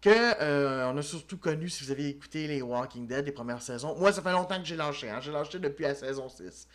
que 0.01 0.09
euh, 0.11 0.91
on 0.91 0.97
a 0.97 1.03
surtout 1.03 1.37
connu 1.37 1.69
si 1.69 1.85
vous 1.85 1.91
avez 1.91 2.09
écouté 2.09 2.47
les 2.47 2.63
Walking 2.63 3.07
Dead, 3.07 3.27
les 3.27 3.33
premières 3.33 3.63
saisons. 3.63 3.97
Moi, 3.99 4.13
ça 4.13 4.23
fait 4.23 4.33
longtemps 4.33 4.59
que 4.59 4.67
j'ai 4.67 4.77
lâché. 4.77 5.11
Hein. 5.11 5.21
J'ai 5.21 5.33
lâché 5.33 5.59
depuis 5.59 5.83
la 5.83 5.95
saison 5.95 6.29
6. 6.29 6.67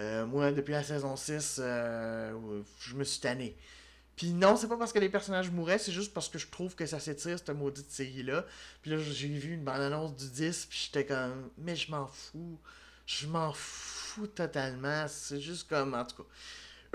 Euh, 0.00 0.26
moi, 0.26 0.50
depuis 0.50 0.72
la 0.72 0.82
saison 0.82 1.14
6, 1.14 1.60
euh, 1.60 2.62
je 2.80 2.94
me 2.94 3.04
suis 3.04 3.20
tanné. 3.20 3.56
Puis 4.16 4.32
non, 4.32 4.56
c'est 4.56 4.68
pas 4.68 4.76
parce 4.76 4.92
que 4.92 4.98
les 4.98 5.08
personnages 5.08 5.50
mouraient, 5.50 5.78
c'est 5.78 5.92
juste 5.92 6.12
parce 6.12 6.28
que 6.28 6.38
je 6.38 6.48
trouve 6.48 6.74
que 6.74 6.86
ça 6.86 7.00
s'étire, 7.00 7.38
cette 7.38 7.50
maudite 7.50 7.90
série-là. 7.90 8.44
Puis 8.82 8.90
là, 8.90 8.98
j'ai 8.98 9.28
vu 9.28 9.54
une 9.54 9.64
bande-annonce 9.64 10.16
du 10.16 10.28
10, 10.28 10.66
puis 10.66 10.78
j'étais 10.86 11.04
comme, 11.04 11.50
mais 11.58 11.74
je 11.76 11.90
m'en 11.90 12.06
fous. 12.06 12.58
Je 13.06 13.26
m'en 13.26 13.52
fous 13.52 14.26
totalement. 14.26 15.06
C'est 15.08 15.40
juste 15.40 15.68
comme, 15.68 15.94
en 15.94 16.04
tout 16.04 16.22
cas. 16.22 16.28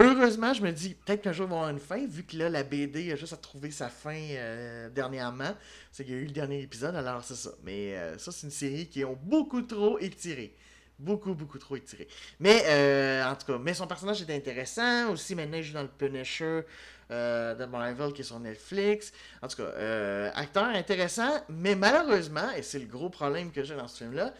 Heureusement, 0.01 0.53
je 0.53 0.61
me 0.61 0.71
dis, 0.71 0.95
peut-être 0.95 1.21
qu'un 1.23 1.33
jour 1.33 1.45
il 1.47 1.49
va 1.49 1.55
avoir 1.57 1.71
une 1.71 1.79
fin, 1.79 2.07
vu 2.07 2.23
que 2.23 2.37
là, 2.37 2.49
la 2.49 2.63
BD 2.63 3.11
a 3.11 3.17
juste 3.17 3.33
à 3.33 3.37
trouver 3.37 3.69
sa 3.69 3.89
fin 3.89 4.15
euh, 4.15 4.89
dernièrement. 4.89 5.53
C'est 5.91 6.05
qu'il 6.05 6.13
y 6.13 6.17
a 6.17 6.21
eu 6.21 6.25
le 6.25 6.31
dernier 6.31 6.61
épisode, 6.61 6.95
alors 6.95 7.21
c'est 7.21 7.35
ça. 7.35 7.49
Mais 7.65 7.97
euh, 7.97 8.17
ça, 8.17 8.31
c'est 8.31 8.47
une 8.47 8.51
série 8.51 8.87
qui 8.87 9.03
ont 9.03 9.17
beaucoup 9.21 9.61
trop 9.61 9.99
étiré. 9.99 10.55
Beaucoup, 10.97 11.33
beaucoup 11.33 11.59
trop 11.59 11.75
étiré. 11.75 12.07
Mais, 12.39 12.63
euh, 12.67 13.25
en 13.25 13.35
tout 13.35 13.45
cas, 13.45 13.57
mais 13.57 13.73
son 13.73 13.87
personnage 13.87 14.21
est 14.21 14.33
intéressant. 14.33 15.11
Aussi, 15.11 15.35
maintenant, 15.35 15.57
il 15.57 15.63
joue 15.63 15.73
dans 15.73 15.81
le 15.81 15.89
Punisher 15.89 16.61
de 17.09 17.65
Marvel 17.65 18.13
qui 18.13 18.21
est 18.21 18.25
sur 18.25 18.39
Netflix. 18.39 19.11
En 19.41 19.49
tout 19.49 19.57
cas, 19.57 20.31
acteur 20.33 20.65
intéressant, 20.65 21.43
mais 21.49 21.75
malheureusement, 21.75 22.51
et 22.55 22.61
c'est 22.61 22.79
le 22.79 22.85
gros 22.85 23.09
problème 23.09 23.51
que 23.51 23.63
j'ai 23.63 23.75
dans 23.75 23.87
ce 23.87 23.97
film-là, 23.97 24.33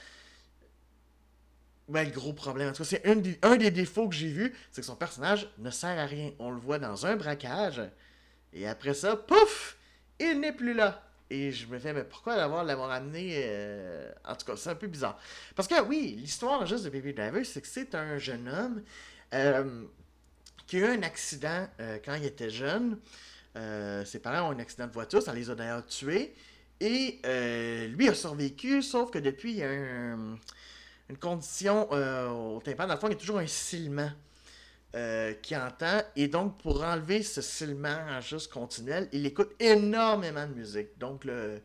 ben, 1.89 2.05
le 2.05 2.12
gros 2.12 2.34
problème. 2.34 2.69
En 2.69 2.72
tout 2.72 2.84
cas, 2.84 2.89
c'est 2.89 3.05
un, 3.08 3.22
un 3.41 3.55
des, 3.58 3.72
défauts 3.72 4.08
que 4.08 4.15
j'ai 4.15 4.29
vu, 4.29 4.53
c'est 4.72 4.81
que 4.81 4.88
son 4.88 4.96
personnage 4.96 5.50
ne 5.58 5.72
sert 5.72 5.98
à 5.98 6.05
rien. 6.05 6.31
On 6.39 6.51
le 6.51 6.60
voit 6.60 6.79
dans 6.79 7.05
un 7.05 7.15
braquage, 7.15 7.81
et 8.53 8.67
après 8.67 8.93
ça, 8.93 9.15
pouf, 9.15 9.77
il 10.19 10.39
n'est 10.39 10.53
plus 10.53 10.74
là. 10.74 11.03
Et 11.31 11.51
je 11.51 11.67
me 11.67 11.77
fais, 11.77 11.93
mais 11.93 12.03
pourquoi 12.03 12.36
l'avoir, 12.36 12.63
l'avoir 12.63 12.91
amené 12.91 13.34
euh, 13.36 14.12
En 14.25 14.36
tout 14.36 14.46
cas, 14.46 14.55
c'est 14.55 14.69
un 14.69 14.75
peu 14.75 14.88
bizarre. 14.88 15.19
Parce 15.55 15.67
que 15.67 15.79
oui, 15.81 16.15
l'histoire 16.17 16.65
juste 16.65 16.86
de 16.86 16.89
Baby 16.89 17.13
Driver, 17.13 17.46
c'est 17.46 17.62
que 17.62 17.67
c'est 17.67 17.93
un 17.93 18.17
jeune 18.17 18.48
homme 18.50 18.84
euh, 19.34 19.84
qui 20.65 20.77
a 20.77 20.79
eu 20.79 20.98
un 20.98 21.03
accident 21.03 21.67
euh, 21.79 22.00
quand 22.03 22.15
il 22.15 22.25
était 22.25 22.50
jeune. 22.50 22.98
ses 24.05 24.19
parents 24.19 24.50
ont 24.50 24.55
un 24.55 24.60
accident 24.60 24.88
de 24.88 24.91
voiture, 24.91 25.22
ça 25.22 25.34
les 25.34 25.50
a 25.50 25.55
d'ailleurs 25.55 25.86
tués. 25.86 26.34
Et 26.79 27.19
lui 27.89 28.10
a 28.10 28.13
survécu, 28.13 28.81
sauf 28.81 29.12
que 29.12 29.19
depuis, 29.19 29.51
il 29.51 29.58
y 29.58 29.63
a 29.63 30.15
une 31.10 31.18
condition 31.18 31.92
au 31.92 32.62
tympan. 32.62 32.88
Dans 32.88 32.94
le 32.94 33.00
fond, 33.00 33.08
il 33.08 33.13
y 33.13 33.16
a 33.16 33.20
toujours 33.20 33.39
un 33.39 33.48
silement. 33.48 34.12
qui 35.42 35.56
entend. 35.56 36.01
Et 36.16 36.28
donc, 36.28 36.58
pour 36.62 36.84
enlever 36.84 37.24
ce 37.24 37.42
silement 37.42 38.20
juste 38.22 38.51
continuel, 38.51 39.08
il 39.12 39.25
écoute 39.25 39.51
énormément 39.60 40.48
de 40.48 40.54
musique. 40.54 40.98
Donc, 40.98 41.25
le, 41.25 41.62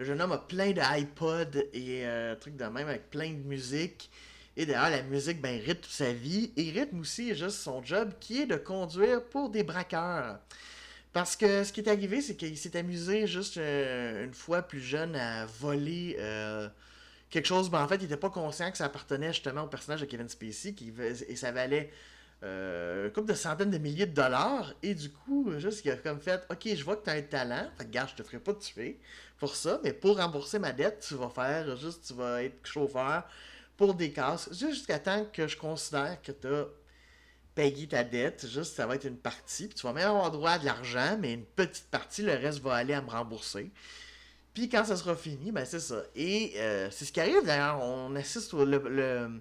le 0.00 0.06
jeune 0.06 0.22
homme 0.22 0.32
a 0.32 0.38
plein 0.38 0.72
d'iPod 0.72 1.68
et 1.74 2.06
euh, 2.06 2.34
trucs 2.34 2.56
de 2.56 2.64
même 2.64 2.88
avec 2.88 3.10
plein 3.10 3.32
de 3.32 3.46
musique. 3.46 4.10
Et 4.56 4.64
d'ailleurs, 4.64 4.88
la 4.88 5.02
musique 5.02 5.42
ben, 5.42 5.60
rythme 5.60 5.82
toute 5.82 5.92
sa 5.92 6.10
vie. 6.10 6.52
Et 6.56 6.70
rythme 6.70 7.00
aussi 7.00 7.34
juste 7.34 7.58
son 7.58 7.84
job 7.84 8.14
qui 8.18 8.40
est 8.40 8.46
de 8.46 8.56
conduire 8.56 9.22
pour 9.22 9.50
des 9.50 9.62
braqueurs. 9.62 10.38
Parce 11.12 11.36
que 11.36 11.64
ce 11.64 11.72
qui 11.74 11.80
est 11.80 11.88
arrivé, 11.88 12.22
c'est 12.22 12.34
qu'il 12.34 12.56
s'est 12.56 12.78
amusé 12.78 13.26
juste 13.26 13.58
euh, 13.58 14.24
une 14.24 14.32
fois 14.32 14.62
plus 14.62 14.80
jeune 14.80 15.14
à 15.16 15.44
voler 15.44 16.16
euh, 16.18 16.66
quelque 17.30 17.46
chose. 17.46 17.70
Ben, 17.70 17.82
en 17.82 17.88
fait, 17.88 17.96
il 17.96 18.02
n'était 18.02 18.16
pas 18.16 18.30
conscient 18.30 18.70
que 18.70 18.76
ça 18.76 18.84
appartenait 18.86 19.32
justement 19.32 19.62
au 19.62 19.68
personnage 19.68 20.00
de 20.00 20.06
Kevin 20.06 20.28
Spacey 20.28 20.74
qui, 20.74 20.92
et 21.28 21.36
ça 21.36 21.52
valait 21.52 21.90
euh, 22.42 23.10
couple 23.10 23.28
de 23.28 23.34
centaines 23.34 23.70
de 23.70 23.78
milliers 23.78 24.06
de 24.06 24.14
dollars. 24.14 24.72
Et 24.82 24.94
du 24.94 25.10
coup, 25.10 25.50
juste, 25.58 25.84
il 25.84 25.90
a 25.90 25.96
comme 25.96 26.20
fait 26.20 26.46
Ok, 26.50 26.68
je 26.74 26.84
vois 26.84 26.96
que 26.96 27.04
tu 27.04 27.10
as 27.10 27.14
un 27.14 27.22
talent. 27.22 27.68
Fait 27.76 27.84
que, 27.84 27.90
gars, 27.90 28.06
je 28.06 28.14
te 28.14 28.22
ferai 28.22 28.38
pas 28.38 28.54
tuer 28.54 28.98
pour 29.38 29.54
ça. 29.54 29.80
Mais 29.84 29.92
pour 29.92 30.18
rembourser 30.18 30.58
ma 30.58 30.72
dette, 30.72 31.04
tu 31.06 31.14
vas 31.14 31.30
faire 31.30 31.76
juste, 31.76 32.06
tu 32.06 32.14
vas 32.14 32.42
être 32.42 32.66
chauffeur 32.66 33.24
pour 33.76 33.94
des 33.94 34.12
casses. 34.12 34.48
Juste 34.52 34.74
jusqu'à 34.74 34.98
temps 34.98 35.26
que 35.32 35.46
je 35.46 35.56
considère 35.56 36.20
que 36.22 36.32
tu 36.32 36.46
as 36.46 36.66
payé 37.54 37.86
ta 37.88 38.04
dette. 38.04 38.46
Juste, 38.48 38.74
ça 38.74 38.86
va 38.86 38.94
être 38.94 39.06
une 39.06 39.18
partie. 39.18 39.66
Puis 39.66 39.74
tu 39.74 39.86
vas 39.86 39.92
même 39.92 40.08
avoir 40.08 40.30
droit 40.30 40.52
à 40.52 40.58
de 40.58 40.64
l'argent, 40.64 41.18
mais 41.20 41.34
une 41.34 41.44
petite 41.44 41.90
partie, 41.90 42.22
le 42.22 42.32
reste 42.32 42.60
va 42.60 42.74
aller 42.74 42.94
à 42.94 43.02
me 43.02 43.10
rembourser. 43.10 43.70
Puis 44.54 44.68
quand 44.68 44.84
ça 44.84 44.96
sera 44.96 45.14
fini, 45.14 45.52
ben 45.52 45.64
c'est 45.64 45.80
ça. 45.80 46.02
Et 46.16 46.54
euh, 46.56 46.88
c'est 46.90 47.04
ce 47.04 47.12
qui 47.12 47.20
arrive 47.20 47.44
d'ailleurs. 47.44 47.80
On 47.82 48.14
assiste 48.16 48.52
au. 48.54 48.64
le 48.64 49.40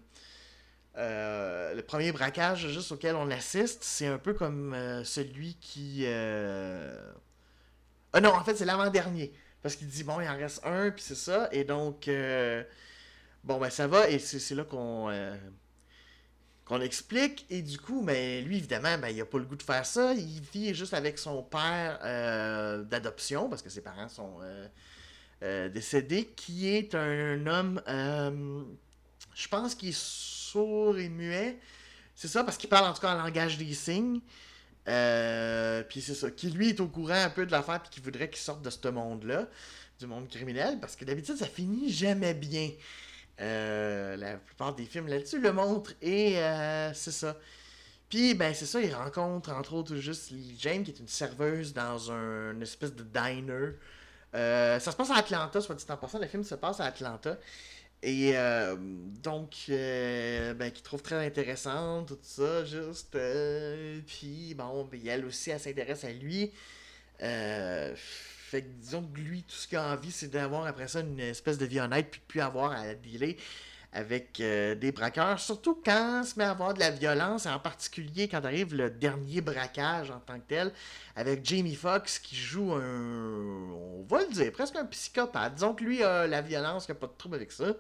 euh, 0.98 1.76
le 1.76 1.82
premier 1.82 2.12
braquage 2.12 2.68
juste 2.68 2.92
auquel 2.92 3.16
on 3.16 3.30
assiste, 3.32 3.84
c'est 3.84 4.08
un 4.08 4.18
peu 4.18 4.34
comme 4.34 4.74
euh, 4.74 5.04
celui 5.06 5.56
qui... 5.56 6.06
Ah 8.12 8.22
non, 8.22 8.32
en 8.32 8.44
fait, 8.44 8.56
c'est 8.56 8.66
l'avant-dernier. 8.66 9.32
Parce 9.62 9.76
qu'il 9.76 9.88
dit, 9.88 10.04
bon, 10.04 10.20
il 10.20 10.28
en 10.28 10.36
reste 10.36 10.66
un, 10.66 10.90
puis 10.90 11.04
c'est 11.04 11.16
ça. 11.16 11.48
Et 11.52 11.64
donc, 11.64 12.10
bon, 13.44 13.60
ben 13.60 13.70
ça 13.70 13.88
va, 13.88 14.10
et 14.10 14.20
c'est 14.20 14.56
là 14.56 14.64
qu'on 14.64 15.10
qu'on 16.66 16.82
explique. 16.82 17.46
Et 17.50 17.62
du 17.62 17.80
coup, 17.80 18.02
ben, 18.04 18.44
lui, 18.46 18.58
évidemment, 18.58 18.98
ben, 18.98 19.10
il 19.10 19.22
a 19.22 19.26
pas 19.26 19.38
le 19.38 19.46
goût 19.46 19.56
de 19.56 19.64
faire 19.64 19.86
ça. 19.86 20.14
Il 20.14 20.42
vit 20.54 20.74
juste 20.74 20.94
avec 20.94 21.20
son 21.20 21.44
père 21.44 22.00
d'adoption, 22.86 23.48
parce 23.48 23.62
que 23.62 23.70
ses 23.70 23.82
parents 23.82 24.10
sont 24.10 24.40
décédés, 25.42 26.26
qui 26.36 26.68
est 26.68 26.96
un 26.96 27.48
homme... 27.48 27.82
je 29.34 29.48
pense 29.48 29.76
qu'il 29.76 29.90
est 29.90 29.98
sourd 29.98 30.98
et 30.98 31.10
muet. 31.10 31.58
C'est 32.16 32.28
ça, 32.28 32.44
parce 32.44 32.58
qu'il 32.58 32.70
parle 32.70 32.90
en 32.90 32.94
tout 32.94 33.02
cas 33.02 33.16
en 33.16 33.24
langage 33.24 33.58
des 33.58 33.74
signes. 33.74 34.20
Euh, 34.90 35.84
puis 35.84 36.02
c'est 36.02 36.16
ça, 36.16 36.32
qui 36.32 36.50
lui 36.50 36.70
est 36.70 36.80
au 36.80 36.88
courant 36.88 37.14
un 37.14 37.30
peu 37.30 37.46
de 37.46 37.52
l'affaire, 37.52 37.82
puis 37.82 37.92
qui 37.92 38.00
voudrait 38.00 38.30
qu'il 38.30 38.40
sorte 38.40 38.62
de 38.62 38.70
ce 38.70 38.88
monde-là, 38.88 39.48
du 40.00 40.08
monde 40.08 40.28
criminel, 40.28 40.80
parce 40.80 40.96
que 40.96 41.06
d'habitude, 41.06 41.38
ça 41.38 41.46
finit 41.46 41.92
jamais 41.92 42.34
bien. 42.34 42.72
Euh, 43.40 44.18
la 44.18 44.38
plupart 44.38 44.76
des 44.76 44.86
films 44.86 45.08
là-dessus 45.08 45.40
le 45.40 45.54
montrent, 45.54 45.94
et 46.02 46.40
euh, 46.40 46.94
c'est 46.94 47.12
ça. 47.12 47.38
Puis, 48.10 48.34
ben, 48.34 48.54
c'est 48.56 48.66
ça, 48.66 48.82
il 48.82 48.94
rencontre 48.94 49.52
entre 49.52 49.74
autres 49.74 49.96
juste 49.98 50.34
Jane, 50.58 50.84
qui 50.84 50.92
est 50.92 51.00
une 51.00 51.08
serveuse 51.08 51.74
dans 51.74 52.12
un, 52.12 52.60
espèce 52.60 52.96
de 52.96 53.04
diner. 53.04 53.76
Ça 54.34 54.80
se 54.80 54.96
passe 54.96 55.12
à 55.12 55.18
Atlanta, 55.18 55.62
soit 55.62 55.76
dit 55.76 55.86
en 55.90 55.98
passant, 55.98 56.20
le 56.20 56.28
film 56.28 56.44
se 56.44 56.56
passe 56.56 56.80
à 56.80 56.86
Atlanta. 56.86 57.38
Et 58.02 58.32
euh, 58.38 58.76
donc, 58.80 59.66
euh, 59.70 60.54
ben, 60.54 60.72
qu'il 60.72 60.84
trouve 60.84 61.02
très 61.02 61.26
intéressante, 61.26 62.08
tout 62.08 62.18
ça, 62.22 62.64
juste. 62.64 63.16
Euh, 63.16 64.00
puis, 64.08 64.54
bon, 64.56 64.86
ben, 64.86 65.02
elle 65.06 65.26
aussi, 65.26 65.50
elle 65.50 65.60
s'intéresse 65.60 66.06
à 66.06 66.12
lui. 66.12 66.52
fait 67.20 68.62
que 68.62 68.68
disons 68.82 69.04
que 69.04 69.20
lui, 69.20 69.44
tout 69.44 69.56
ce 69.56 69.68
qu'il 69.68 69.78
a 69.78 69.92
envie, 69.94 70.12
c'est 70.12 70.30
d'avoir 70.30 70.66
après 70.66 70.88
ça 70.88 71.02
une 71.02 71.20
espèce 71.20 71.58
de 71.58 71.66
vie 71.66 71.82
honnête, 71.82 72.10
puis 72.10 72.22
de 72.22 72.26
plus 72.26 72.42
avoir 72.42 72.72
à 72.72 72.94
dealer 72.96 73.36
avec 73.92 74.40
euh, 74.40 74.76
des 74.76 74.92
braqueurs, 74.92 75.40
surtout 75.40 75.82
quand 75.84 76.24
se 76.24 76.38
met 76.38 76.44
à 76.44 76.52
avoir 76.52 76.74
de 76.76 76.80
la 76.80 76.92
violence, 76.92 77.48
en 77.48 77.60
particulier 77.60 78.28
quand 78.28 78.46
arrive 78.46 78.76
le 78.76 78.92
dernier 78.92 79.42
braquage 79.42 80.12
en 80.12 80.20
tant 80.20 80.40
que 80.40 80.48
tel, 80.48 80.72
avec 81.16 81.44
Jamie 81.44 81.76
Foxx 81.76 82.20
qui 82.20 82.36
joue 82.36 82.74
un, 82.74 83.72
on 83.72 84.06
va 84.08 84.22
le 84.22 84.32
dire, 84.32 84.52
presque 84.52 84.76
un 84.76 84.86
psychopathe. 84.86 85.56
Disons 85.56 85.74
que 85.74 85.84
lui 85.84 86.04
a 86.04 86.28
la 86.28 86.42
violence, 86.42 86.86
il 86.88 86.92
n'a 86.92 86.96
pas 86.96 87.08
de 87.08 87.14
trouble 87.18 87.36
avec 87.36 87.52
ça. 87.52 87.74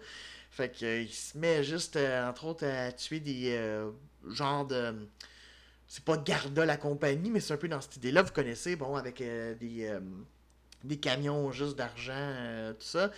Fait 0.50 0.72
qu'il 0.72 0.88
euh, 0.88 1.06
se 1.08 1.38
met 1.38 1.63
juste, 1.63 1.96
euh, 1.96 2.28
entre 2.28 2.46
autres, 2.46 2.66
à 2.66 2.92
tuer 2.92 3.20
des 3.20 3.58
genres 4.30 4.66
de... 4.66 4.96
C'est 5.88 6.04
pas 6.04 6.18
Garda 6.18 6.66
la 6.66 6.78
compagnie, 6.78 7.32
mais 7.32 7.39
c'est 7.39 7.54
un 7.54 7.58
peu 7.58 7.68
dans 7.68 7.82
cette 7.82 7.98
idée-là. 7.98 8.22
Vous 8.22 8.32
connaissez, 8.32 8.75
bon, 8.75 8.96
avec 8.96 9.18
des 9.18 9.92
des 10.83 10.98
camions 10.98 11.51
juste 11.51 11.75
d'argent, 11.75 12.74
tout 12.79 12.86
ça. 12.86 13.12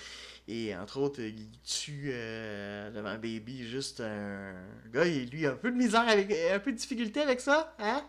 Et 0.48 0.76
entre 0.76 1.00
autres, 1.00 1.22
il 1.22 1.50
tue 1.64 2.10
euh, 2.12 2.92
devant 2.92 3.14
Baby 3.14 3.66
juste 3.66 4.02
un 4.02 4.54
gars, 4.92 5.06
il, 5.06 5.30
lui 5.30 5.46
a 5.46 5.52
un 5.52 5.56
peu 5.56 5.72
de 5.72 5.78
misère 5.78 6.08
avec 6.08 6.30
un 6.32 6.60
peu 6.60 6.74
de 6.74 6.78
difficulté 6.78 7.22
avec 7.22 7.40
ça, 7.40 7.74
hein? 7.80 8.04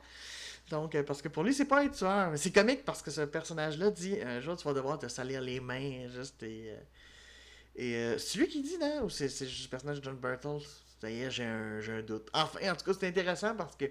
Donc, 0.71 0.94
euh, 0.94 1.02
parce 1.02 1.21
que 1.21 1.28
pour 1.28 1.44
lui, 1.44 1.52
c'est 1.52 1.66
pas 1.66 1.82
un 1.82 1.88
tueur. 1.88 2.30
Mais 2.30 2.38
c'est 2.38 2.50
comique 2.50 2.85
parce 2.85 3.02
que 3.02 3.11
ce 3.11 3.21
personnage-là 3.21 3.90
dit 3.90 4.21
un 4.23 4.40
jour, 4.40 4.56
tu 4.56 4.64
vas 4.64 4.73
devoir 4.73 4.99
te 4.99 5.06
salir 5.06 5.40
les 5.40 5.61
mains, 5.61 6.09
juste 6.09 6.42
et. 6.42 6.73
Euh, 6.73 8.14
et 8.14 8.18
c'est 8.18 8.38
lui 8.38 8.49
qui 8.49 8.61
dit, 8.61 8.76
non? 8.78 9.04
Ou 9.04 9.09
c'est 9.09 9.28
juste 9.28 9.64
le 9.64 9.71
personnage 9.71 10.00
de 10.00 10.04
John 10.04 10.16
Bertels 10.16 10.61
Ça 11.00 11.11
y 11.11 11.23
est, 11.23 11.30
j'ai 11.30 11.44
un, 11.44 12.02
doute. 12.02 12.28
Enfin, 12.35 12.59
en 12.71 12.76
tout 12.76 12.85
cas, 12.85 12.99
c'est 12.99 13.09
intéressant 13.09 13.54
parce 13.54 13.76
que 13.76 13.87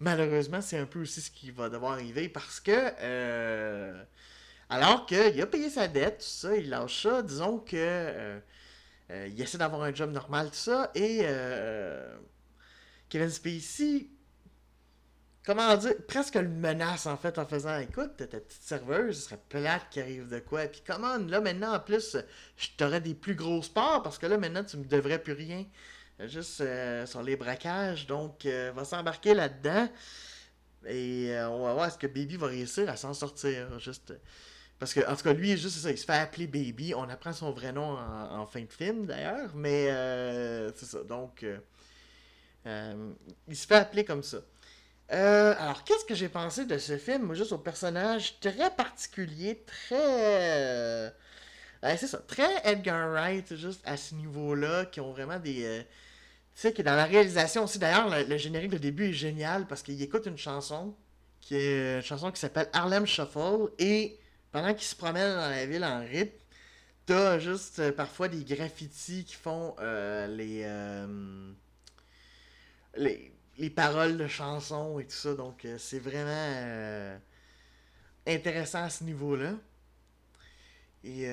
malheureusement, 0.00 0.60
c'est 0.60 0.76
un 0.76 0.84
peu 0.84 1.00
aussi 1.00 1.22
ce 1.22 1.30
qui 1.30 1.50
va 1.50 1.68
devoir 1.70 1.92
arriver 1.92 2.28
parce 2.28 2.60
que. 2.60 2.72
Alors 4.72 5.04
qu'il 5.04 5.38
a 5.38 5.46
payé 5.46 5.68
sa 5.68 5.86
dette, 5.86 6.20
tout 6.20 6.24
ça, 6.24 6.56
il 6.56 6.70
lâche 6.70 7.02
ça. 7.02 7.20
Disons 7.20 7.58
que 7.58 7.76
euh, 7.76 8.40
euh, 9.10 9.28
il 9.30 9.38
essaie 9.38 9.58
d'avoir 9.58 9.82
un 9.82 9.94
job 9.94 10.10
normal, 10.10 10.48
tout 10.48 10.54
ça. 10.54 10.90
Et 10.94 11.20
euh, 11.24 12.16
Kevin 13.10 13.28
Spacey, 13.28 14.08
comment 15.44 15.76
dire, 15.76 15.92
presque 16.08 16.36
le 16.36 16.48
menace 16.48 17.04
en 17.04 17.18
fait 17.18 17.36
en 17.38 17.44
faisant 17.44 17.78
Écoute, 17.80 18.16
ta 18.16 18.26
petite 18.26 18.62
serveuse, 18.62 19.16
ce 19.16 19.22
serait 19.24 19.40
plate 19.50 19.90
qui 19.90 20.00
arrive 20.00 20.30
de 20.30 20.38
quoi. 20.38 20.64
Puis 20.64 20.82
comment, 20.86 21.18
là 21.18 21.42
maintenant 21.42 21.74
en 21.74 21.80
plus, 21.80 22.16
je 22.56 22.68
t'aurais 22.78 23.02
des 23.02 23.14
plus 23.14 23.34
gros 23.34 23.60
sports 23.62 24.02
parce 24.02 24.16
que 24.16 24.24
là 24.24 24.38
maintenant 24.38 24.64
tu 24.64 24.78
me 24.78 24.84
devrais 24.86 25.18
plus 25.18 25.34
rien. 25.34 25.66
Juste 26.18 26.62
sur 27.04 27.22
les 27.22 27.36
braquages. 27.36 28.06
Donc, 28.06 28.46
va 28.46 28.84
s'embarquer 28.86 29.34
là-dedans. 29.34 29.88
Et 30.86 31.34
on 31.42 31.64
va 31.64 31.74
voir 31.74 31.86
est-ce 31.88 31.98
que 31.98 32.06
Baby 32.06 32.36
va 32.36 32.46
réussir 32.46 32.88
à 32.88 32.96
s'en 32.96 33.12
sortir. 33.12 33.78
Juste. 33.78 34.14
Parce 34.82 34.94
que, 34.94 35.08
en 35.08 35.14
tout 35.14 35.22
cas, 35.22 35.32
lui, 35.32 35.56
juste 35.56 35.78
ça, 35.78 35.92
il 35.92 35.96
se 35.96 36.04
fait 36.04 36.14
appeler 36.14 36.48
Baby. 36.48 36.92
On 36.96 37.08
apprend 37.08 37.32
son 37.32 37.52
vrai 37.52 37.70
nom 37.70 37.96
en, 37.96 38.44
fin 38.46 38.62
de 38.62 38.72
film, 38.72 39.06
d'ailleurs. 39.06 39.52
Mais 39.54 39.88
euh, 39.88 40.72
c'est 40.74 40.86
ça. 40.86 41.04
Donc, 41.04 41.44
euh, 41.44 41.58
euh, 42.66 43.12
il 43.46 43.56
se 43.56 43.64
fait 43.64 43.76
appeler 43.76 44.04
comme 44.04 44.24
ça. 44.24 44.38
alors, 45.08 45.84
qu'est-ce 45.84 46.04
que 46.04 46.16
j'ai 46.16 46.28
pensé 46.28 46.64
de 46.64 46.76
ce 46.78 46.98
film? 46.98 47.32
Juste 47.32 47.52
au 47.52 47.58
personnage 47.58 48.40
très 48.40 48.74
particulier, 48.74 49.62
très. 49.64 51.14
c'est 51.96 52.08
ça, 52.08 52.18
très 52.18 52.50
Edgar 52.64 53.08
Wright, 53.08 53.54
juste 53.54 53.82
à 53.84 53.96
ce 53.96 54.16
niveau-là, 54.16 54.86
qui 54.86 55.00
ont 55.00 55.12
vraiment 55.12 55.38
des. 55.38 55.86
tu 56.56 56.60
sais, 56.60 56.72
que 56.72 56.82
dans 56.82 56.96
la 56.96 57.04
réalisation 57.04 57.62
aussi, 57.62 57.78
d'ailleurs, 57.78 58.08
le, 58.10 58.24
le, 58.24 58.36
générique 58.36 58.72
de 58.72 58.78
début 58.78 59.10
est 59.10 59.12
génial 59.12 59.68
parce 59.68 59.84
qu'il 59.84 60.02
écoute 60.02 60.26
une 60.26 60.38
chanson, 60.38 60.92
qui 61.40 61.54
est 61.54 61.98
une 61.98 62.02
chanson 62.02 62.32
qui 62.32 62.40
s'appelle 62.40 62.68
Harlem 62.72 63.06
Shuffle, 63.06 63.70
et 63.78 64.18
pendant 64.52 64.74
qu'ils 64.74 64.86
se 64.86 64.94
promènent 64.94 65.34
dans 65.34 65.50
la 65.50 65.66
ville 65.66 65.84
en 65.84 66.00
rythme, 66.00 66.36
t'as 67.06 67.38
juste 67.38 67.80
euh, 67.80 67.92
parfois 67.92 68.28
des 68.28 68.44
graffitis 68.44 69.24
qui 69.24 69.34
font 69.34 69.74
euh, 69.80 70.28
euh, 70.28 71.52
les, 72.96 73.32
les, 73.58 73.70
paroles 73.70 74.16
de 74.18 74.26
chansons 74.26 74.98
et 74.98 75.04
tout 75.06 75.16
ça. 75.16 75.34
Donc 75.34 75.66
c'est 75.78 75.98
vraiment 75.98 77.18
intéressant 78.26 78.84
à 78.84 78.90
ce 78.90 79.04
niveau-là. 79.04 79.54
Et 81.04 81.26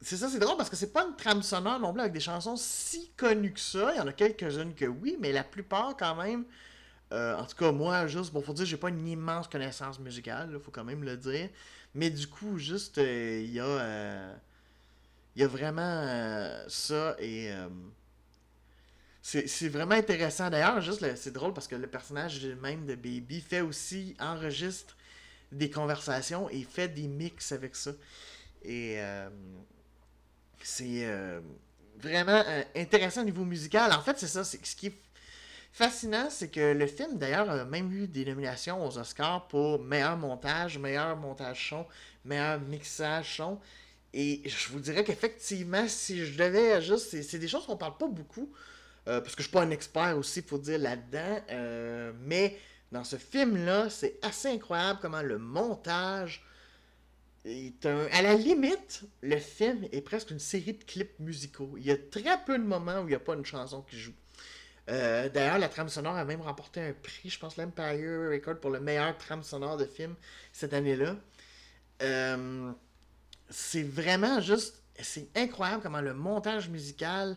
c'est 0.00 0.16
ça, 0.16 0.28
c'est 0.28 0.38
drôle 0.38 0.56
parce 0.56 0.68
que 0.68 0.76
c'est 0.76 0.92
pas 0.92 1.04
une 1.06 1.14
trame 1.16 1.42
sonore 1.42 1.78
non 1.78 1.92
plus 1.92 2.00
avec 2.00 2.12
des 2.12 2.20
chansons 2.20 2.56
si 2.56 3.12
connues 3.16 3.52
que 3.52 3.60
ça. 3.60 3.92
Il 3.94 3.98
y 3.98 4.00
en 4.00 4.06
a 4.06 4.12
quelques-unes 4.12 4.74
que 4.74 4.86
oui, 4.86 5.16
mais 5.20 5.32
la 5.32 5.44
plupart 5.44 5.96
quand 5.96 6.16
même 6.16 6.44
euh, 7.12 7.36
en 7.36 7.44
tout 7.44 7.56
cas, 7.56 7.70
moi, 7.72 8.06
juste, 8.06 8.32
bon, 8.32 8.40
faut 8.42 8.52
dire, 8.52 8.66
j'ai 8.66 8.76
pas 8.76 8.88
une 8.88 9.06
immense 9.06 9.48
connaissance 9.48 9.98
musicale, 9.98 10.50
il 10.52 10.58
faut 10.58 10.70
quand 10.70 10.84
même 10.84 11.04
le 11.04 11.16
dire. 11.16 11.48
Mais 11.94 12.10
du 12.10 12.26
coup, 12.26 12.58
juste, 12.58 12.98
euh, 12.98 13.40
il 13.44 13.52
y 13.52 13.60
a. 13.60 13.64
Euh, 13.64 14.34
il 15.36 15.42
y 15.42 15.44
a 15.44 15.48
vraiment 15.48 16.64
ça 16.68 17.16
et. 17.18 17.52
c'est 19.22 19.68
vraiment 19.68 19.96
intéressant. 19.96 20.48
D'ailleurs, 20.48 20.80
juste 20.80 21.04
c'est 21.16 21.32
drôle 21.32 21.52
parce 21.52 21.66
que 21.66 21.74
le 21.74 21.88
personnage 21.88 22.44
même 22.62 22.86
de 22.86 22.94
Baby 22.94 23.40
fait 23.40 23.60
aussi, 23.60 24.16
enregistre 24.20 24.96
des 25.50 25.70
conversations 25.70 26.48
et 26.50 26.62
fait 26.62 26.86
des 26.86 27.08
mix 27.08 27.50
avec 27.50 27.74
ça. 27.74 27.90
Et 28.62 29.00
c'est 30.62 31.08
vraiment 31.98 32.44
intéressant 32.76 33.22
au 33.22 33.24
niveau 33.24 33.44
musical. 33.44 33.92
En 33.92 34.02
fait, 34.02 34.16
c'est 34.20 34.28
ça. 34.28 34.44
Ce 34.44 34.56
qui 34.56 34.86
est 34.86 35.03
fascinant, 35.74 36.30
c'est 36.30 36.48
que 36.48 36.72
le 36.72 36.86
film, 36.86 37.18
d'ailleurs, 37.18 37.50
a 37.50 37.64
même 37.64 37.92
eu 37.92 38.06
des 38.06 38.24
nominations 38.24 38.86
aux 38.86 38.96
Oscars 38.96 39.48
pour 39.48 39.82
meilleur 39.82 40.16
montage, 40.16 40.78
meilleur 40.78 41.16
montage 41.16 41.68
son, 41.70 41.84
meilleur 42.24 42.60
mixage 42.60 43.36
son. 43.36 43.60
Et 44.12 44.42
je 44.46 44.68
vous 44.70 44.78
dirais 44.78 45.02
qu'effectivement, 45.02 45.86
si 45.88 46.24
je 46.24 46.38
devais 46.38 46.80
juste. 46.80 47.20
C'est 47.20 47.38
des 47.40 47.48
choses 47.48 47.66
qu'on 47.66 47.76
parle 47.76 47.96
pas 47.98 48.06
beaucoup. 48.06 48.52
parce 49.04 49.34
que 49.34 49.42
je 49.42 49.48
suis 49.48 49.52
pas 49.52 49.62
un 49.62 49.70
expert 49.70 50.16
aussi, 50.16 50.42
pour 50.42 50.60
dire 50.60 50.78
là-dedans. 50.78 52.12
mais 52.20 52.56
dans 52.92 53.02
ce 53.02 53.16
film-là, 53.16 53.90
c'est 53.90 54.20
assez 54.22 54.48
incroyable 54.48 55.00
comment 55.02 55.22
le 55.22 55.38
montage 55.38 56.44
est 57.44 57.84
un... 57.84 58.06
À 58.12 58.22
la 58.22 58.34
limite, 58.34 59.02
le 59.20 59.38
film 59.38 59.88
est 59.90 60.00
presque 60.00 60.30
une 60.30 60.38
série 60.38 60.74
de 60.74 60.84
clips 60.84 61.18
musicaux. 61.18 61.74
Il 61.76 61.84
y 61.84 61.90
a 61.90 61.96
très 61.96 62.44
peu 62.46 62.56
de 62.56 62.62
moments 62.62 63.00
où 63.00 63.06
il 63.06 63.08
n'y 63.08 63.14
a 63.16 63.20
pas 63.20 63.34
une 63.34 63.44
chanson 63.44 63.82
qui 63.82 63.98
joue. 63.98 64.14
Euh, 64.90 65.28
d'ailleurs, 65.30 65.58
la 65.58 65.68
trame 65.68 65.88
sonore 65.88 66.16
a 66.16 66.24
même 66.24 66.42
remporté 66.42 66.80
un 66.80 66.92
prix, 66.92 67.30
je 67.30 67.38
pense, 67.38 67.56
l'Empire 67.56 68.30
Record 68.30 68.60
pour 68.60 68.70
le 68.70 68.80
meilleur 68.80 69.16
trame 69.16 69.42
sonore 69.42 69.76
de 69.76 69.86
film 69.86 70.14
cette 70.52 70.74
année-là. 70.74 71.16
Euh, 72.02 72.72
c'est 73.48 73.82
vraiment 73.82 74.40
juste. 74.40 74.82
C'est 75.00 75.28
incroyable 75.36 75.82
comment 75.82 76.00
le 76.00 76.14
montage 76.14 76.68
musical 76.68 77.36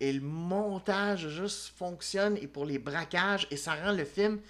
et 0.00 0.12
le 0.12 0.20
montage 0.20 1.28
juste 1.28 1.72
fonctionne 1.76 2.38
et 2.38 2.46
pour 2.46 2.64
les 2.64 2.78
braquages 2.78 3.46
et 3.50 3.56
ça 3.56 3.74
rend 3.74 3.92
le 3.92 4.04
film 4.04 4.40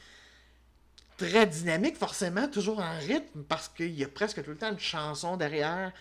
très 1.16 1.46
dynamique, 1.46 1.96
forcément, 1.96 2.46
toujours 2.48 2.78
en 2.78 2.98
rythme, 2.98 3.42
parce 3.48 3.68
qu'il 3.68 3.94
y 3.94 4.04
a 4.04 4.08
presque 4.08 4.42
tout 4.44 4.50
le 4.50 4.56
temps 4.56 4.70
une 4.70 4.78
chanson 4.78 5.36
derrière 5.36 5.92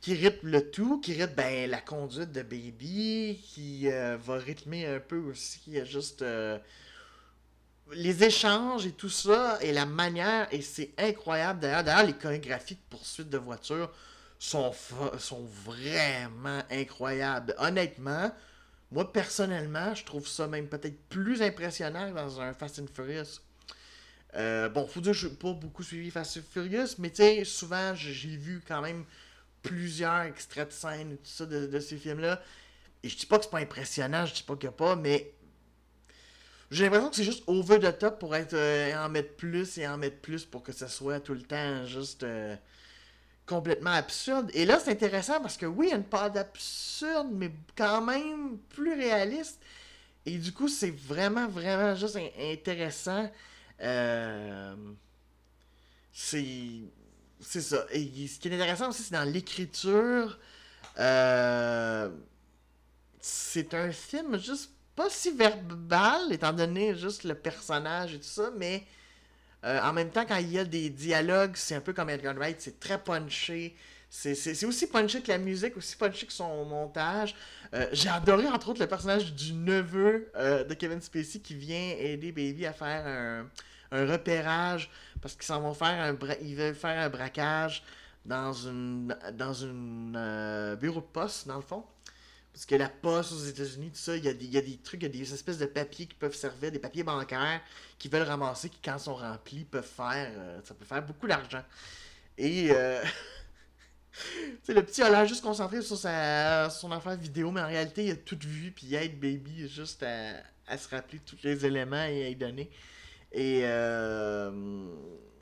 qui 0.00 0.14
rythme 0.14 0.50
le 0.50 0.70
tout, 0.70 1.00
qui 1.00 1.12
rythme 1.14 1.34
ben, 1.34 1.70
la 1.70 1.80
conduite 1.80 2.32
de 2.32 2.42
Baby, 2.42 3.40
qui 3.42 3.90
euh, 3.90 4.16
va 4.16 4.36
rythmer 4.36 4.86
un 4.86 5.00
peu 5.00 5.18
aussi 5.18 5.78
a 5.78 5.84
juste 5.84 6.22
euh, 6.22 6.58
les 7.92 8.22
échanges 8.22 8.86
et 8.86 8.92
tout 8.92 9.08
ça, 9.08 9.58
et 9.60 9.72
la 9.72 9.86
manière, 9.86 10.46
et 10.52 10.62
c'est 10.62 10.92
incroyable 10.98 11.60
d'ailleurs. 11.60 11.84
D'ailleurs, 11.84 12.06
les 12.06 12.12
chorégraphies 12.12 12.74
de 12.74 12.80
poursuite 12.90 13.28
de 13.28 13.38
voiture 13.38 13.90
sont, 14.38 14.72
sont 15.18 15.44
vraiment 15.64 16.62
incroyables. 16.70 17.54
Honnêtement, 17.58 18.30
moi 18.92 19.12
personnellement, 19.12 19.94
je 19.94 20.04
trouve 20.04 20.28
ça 20.28 20.46
même 20.46 20.68
peut-être 20.68 21.00
plus 21.08 21.42
impressionnant 21.42 22.12
dans 22.12 22.40
un 22.40 22.52
Fast 22.52 22.78
and 22.78 22.86
Furious 22.94 23.40
euh, 24.34 24.68
bon, 24.68 24.86
faut 24.86 25.00
dire 25.00 25.12
que 25.12 25.18
je 25.18 25.28
n'ai 25.28 25.34
pas 25.34 25.52
beaucoup 25.52 25.82
suivi 25.82 26.10
Fast 26.10 26.38
and 26.38 26.42
Furious, 26.52 26.96
mais 26.98 27.10
tu 27.10 27.16
sais, 27.16 27.44
souvent, 27.44 27.94
j'ai 27.94 28.36
vu 28.36 28.62
quand 28.66 28.82
même 28.82 29.04
plusieurs 29.62 30.22
extraits 30.22 30.68
de 30.68 30.72
scène 30.72 31.12
et 31.12 31.16
tout 31.16 31.30
ça 31.30 31.46
de, 31.46 31.80
ces 31.80 31.96
films-là. 31.96 32.40
Et 33.02 33.08
je 33.08 33.16
dis 33.16 33.26
pas 33.26 33.38
que 33.38 33.44
c'est 33.44 33.50
pas 33.50 33.58
impressionnant, 33.58 34.26
je 34.26 34.34
dis 34.34 34.42
pas 34.42 34.54
qu'il 34.54 34.68
n'y 34.68 34.74
a 34.74 34.76
pas, 34.76 34.96
mais 34.96 35.32
j'ai 36.70 36.84
l'impression 36.84 37.10
que 37.10 37.16
c'est 37.16 37.24
juste 37.24 37.44
over 37.46 37.78
the 37.78 37.96
top 37.98 38.18
pour 38.18 38.34
être 38.34 38.54
euh, 38.54 38.94
en 39.04 39.08
mettre 39.08 39.36
plus 39.36 39.78
et 39.78 39.86
en 39.86 39.96
mettre 39.96 40.18
plus 40.18 40.44
pour 40.44 40.62
que 40.62 40.72
ça 40.72 40.88
soit 40.88 41.20
tout 41.20 41.34
le 41.34 41.42
temps 41.42 41.86
juste 41.86 42.24
euh, 42.24 42.56
complètement 43.46 43.92
absurde. 43.92 44.50
Et 44.54 44.66
là, 44.66 44.78
c'est 44.78 44.90
intéressant 44.90 45.40
parce 45.40 45.56
que 45.56 45.66
oui, 45.66 45.86
il 45.86 45.90
y 45.90 45.92
a 45.92 45.96
une 45.96 46.04
part 46.04 46.30
d'absurde, 46.30 47.28
mais 47.32 47.50
quand 47.76 48.02
même 48.02 48.58
plus 48.68 48.92
réaliste. 48.92 49.60
Et 50.26 50.36
du 50.36 50.52
coup, 50.52 50.68
c'est 50.68 50.90
vraiment, 50.90 51.48
vraiment 51.48 51.94
juste 51.94 52.18
intéressant. 52.38 53.30
Euh, 53.80 54.74
c'est 56.12 56.82
c'est 57.40 57.60
ça. 57.60 57.86
Et 57.90 58.26
ce 58.26 58.38
qui 58.38 58.48
est 58.48 58.54
intéressant 58.54 58.88
aussi, 58.88 59.02
c'est 59.02 59.14
dans 59.14 59.30
l'écriture. 59.30 60.38
Euh, 60.98 62.10
c'est 63.20 63.74
un 63.74 63.92
film 63.92 64.38
juste 64.38 64.72
pas 64.96 65.08
si 65.10 65.30
verbal, 65.30 66.32
étant 66.32 66.52
donné 66.52 66.96
juste 66.96 67.24
le 67.24 67.34
personnage 67.34 68.14
et 68.14 68.18
tout 68.18 68.24
ça, 68.24 68.50
mais 68.56 68.84
euh, 69.64 69.80
en 69.82 69.92
même 69.92 70.10
temps, 70.10 70.24
quand 70.26 70.36
il 70.38 70.52
y 70.52 70.58
a 70.58 70.64
des 70.64 70.90
dialogues, 70.90 71.54
c'est 71.54 71.76
un 71.76 71.80
peu 71.80 71.92
comme 71.92 72.10
Edgar 72.10 72.34
Wright, 72.34 72.60
c'est 72.60 72.80
très 72.80 72.98
punché. 73.02 73.76
C'est 74.10 74.64
aussi 74.64 74.86
punché 74.86 75.20
que 75.20 75.28
la 75.28 75.36
musique, 75.36 75.76
aussi 75.76 75.94
punché 75.94 76.26
que 76.26 76.32
son 76.32 76.64
montage. 76.64 77.34
J'ai 77.92 78.08
adoré, 78.08 78.46
entre 78.46 78.70
autres, 78.70 78.80
le 78.80 78.86
personnage 78.86 79.34
du 79.34 79.52
neveu 79.52 80.32
de 80.34 80.74
Kevin 80.74 81.02
Spacey 81.02 81.40
qui 81.40 81.54
vient 81.54 81.94
aider 81.98 82.32
Baby 82.32 82.64
à 82.64 82.72
faire 82.72 83.06
un, 83.06 83.46
un 83.90 84.06
repérage 84.06 84.90
parce 85.20 85.34
qu'ils 85.34 85.44
s'en 85.44 85.60
vont 85.60 85.74
faire 85.74 85.88
un 85.88 86.16
ils 86.42 86.56
veulent 86.56 86.74
faire 86.74 86.98
un 86.98 87.08
braquage 87.08 87.82
dans 88.24 88.52
une 88.52 89.16
dans 89.32 89.54
une 89.54 90.14
euh, 90.16 90.76
bureau 90.76 91.00
de 91.00 91.06
poste 91.06 91.46
dans 91.48 91.56
le 91.56 91.62
fond 91.62 91.84
parce 92.52 92.66
que 92.66 92.74
la 92.74 92.88
poste 92.88 93.32
aux 93.32 93.44
États-Unis 93.44 93.90
tout 93.90 93.98
ça 93.98 94.16
il 94.16 94.24
y, 94.24 94.28
a 94.28 94.34
des, 94.34 94.44
il 94.44 94.52
y 94.52 94.58
a 94.58 94.62
des 94.62 94.76
trucs 94.76 95.02
il 95.02 95.04
y 95.04 95.06
a 95.06 95.24
des 95.24 95.34
espèces 95.34 95.58
de 95.58 95.66
papiers 95.66 96.06
qui 96.06 96.14
peuvent 96.14 96.34
servir 96.34 96.70
des 96.72 96.78
papiers 96.78 97.04
bancaires 97.04 97.60
qui 97.98 98.08
veulent 98.08 98.22
ramasser 98.22 98.68
qui 98.68 98.78
quand 98.84 98.98
sont 98.98 99.14
remplis 99.14 99.64
peuvent 99.64 99.84
faire 99.84 100.30
euh, 100.36 100.60
ça 100.64 100.74
peut 100.74 100.84
faire 100.84 101.02
beaucoup 101.02 101.26
d'argent 101.26 101.62
et 102.36 102.68
euh, 102.70 103.02
le 104.68 104.82
petit 104.82 105.02
a 105.02 105.10
l'air 105.10 105.26
juste 105.26 105.42
concentré 105.42 105.82
sur 105.82 105.96
sa, 105.96 106.70
son 106.70 106.92
affaire 106.92 107.16
vidéo, 107.16 107.50
mais 107.50 107.60
en 107.60 107.66
réalité, 107.66 108.04
il 108.04 108.10
a 108.12 108.16
tout 108.16 108.38
vu, 108.40 108.70
puis 108.70 108.86
il 108.86 108.94
aide 108.94 109.18
Baby 109.18 109.68
juste 109.68 110.02
à, 110.04 110.34
à, 110.66 110.78
se 110.78 110.88
rappeler 110.88 111.18
tous 111.26 111.38
les 111.42 111.66
éléments 111.66 112.04
et 112.04 112.26
à 112.26 112.28
y 112.28 112.36
donner. 112.36 112.70
Et 113.32 113.60
euh, 113.64 114.50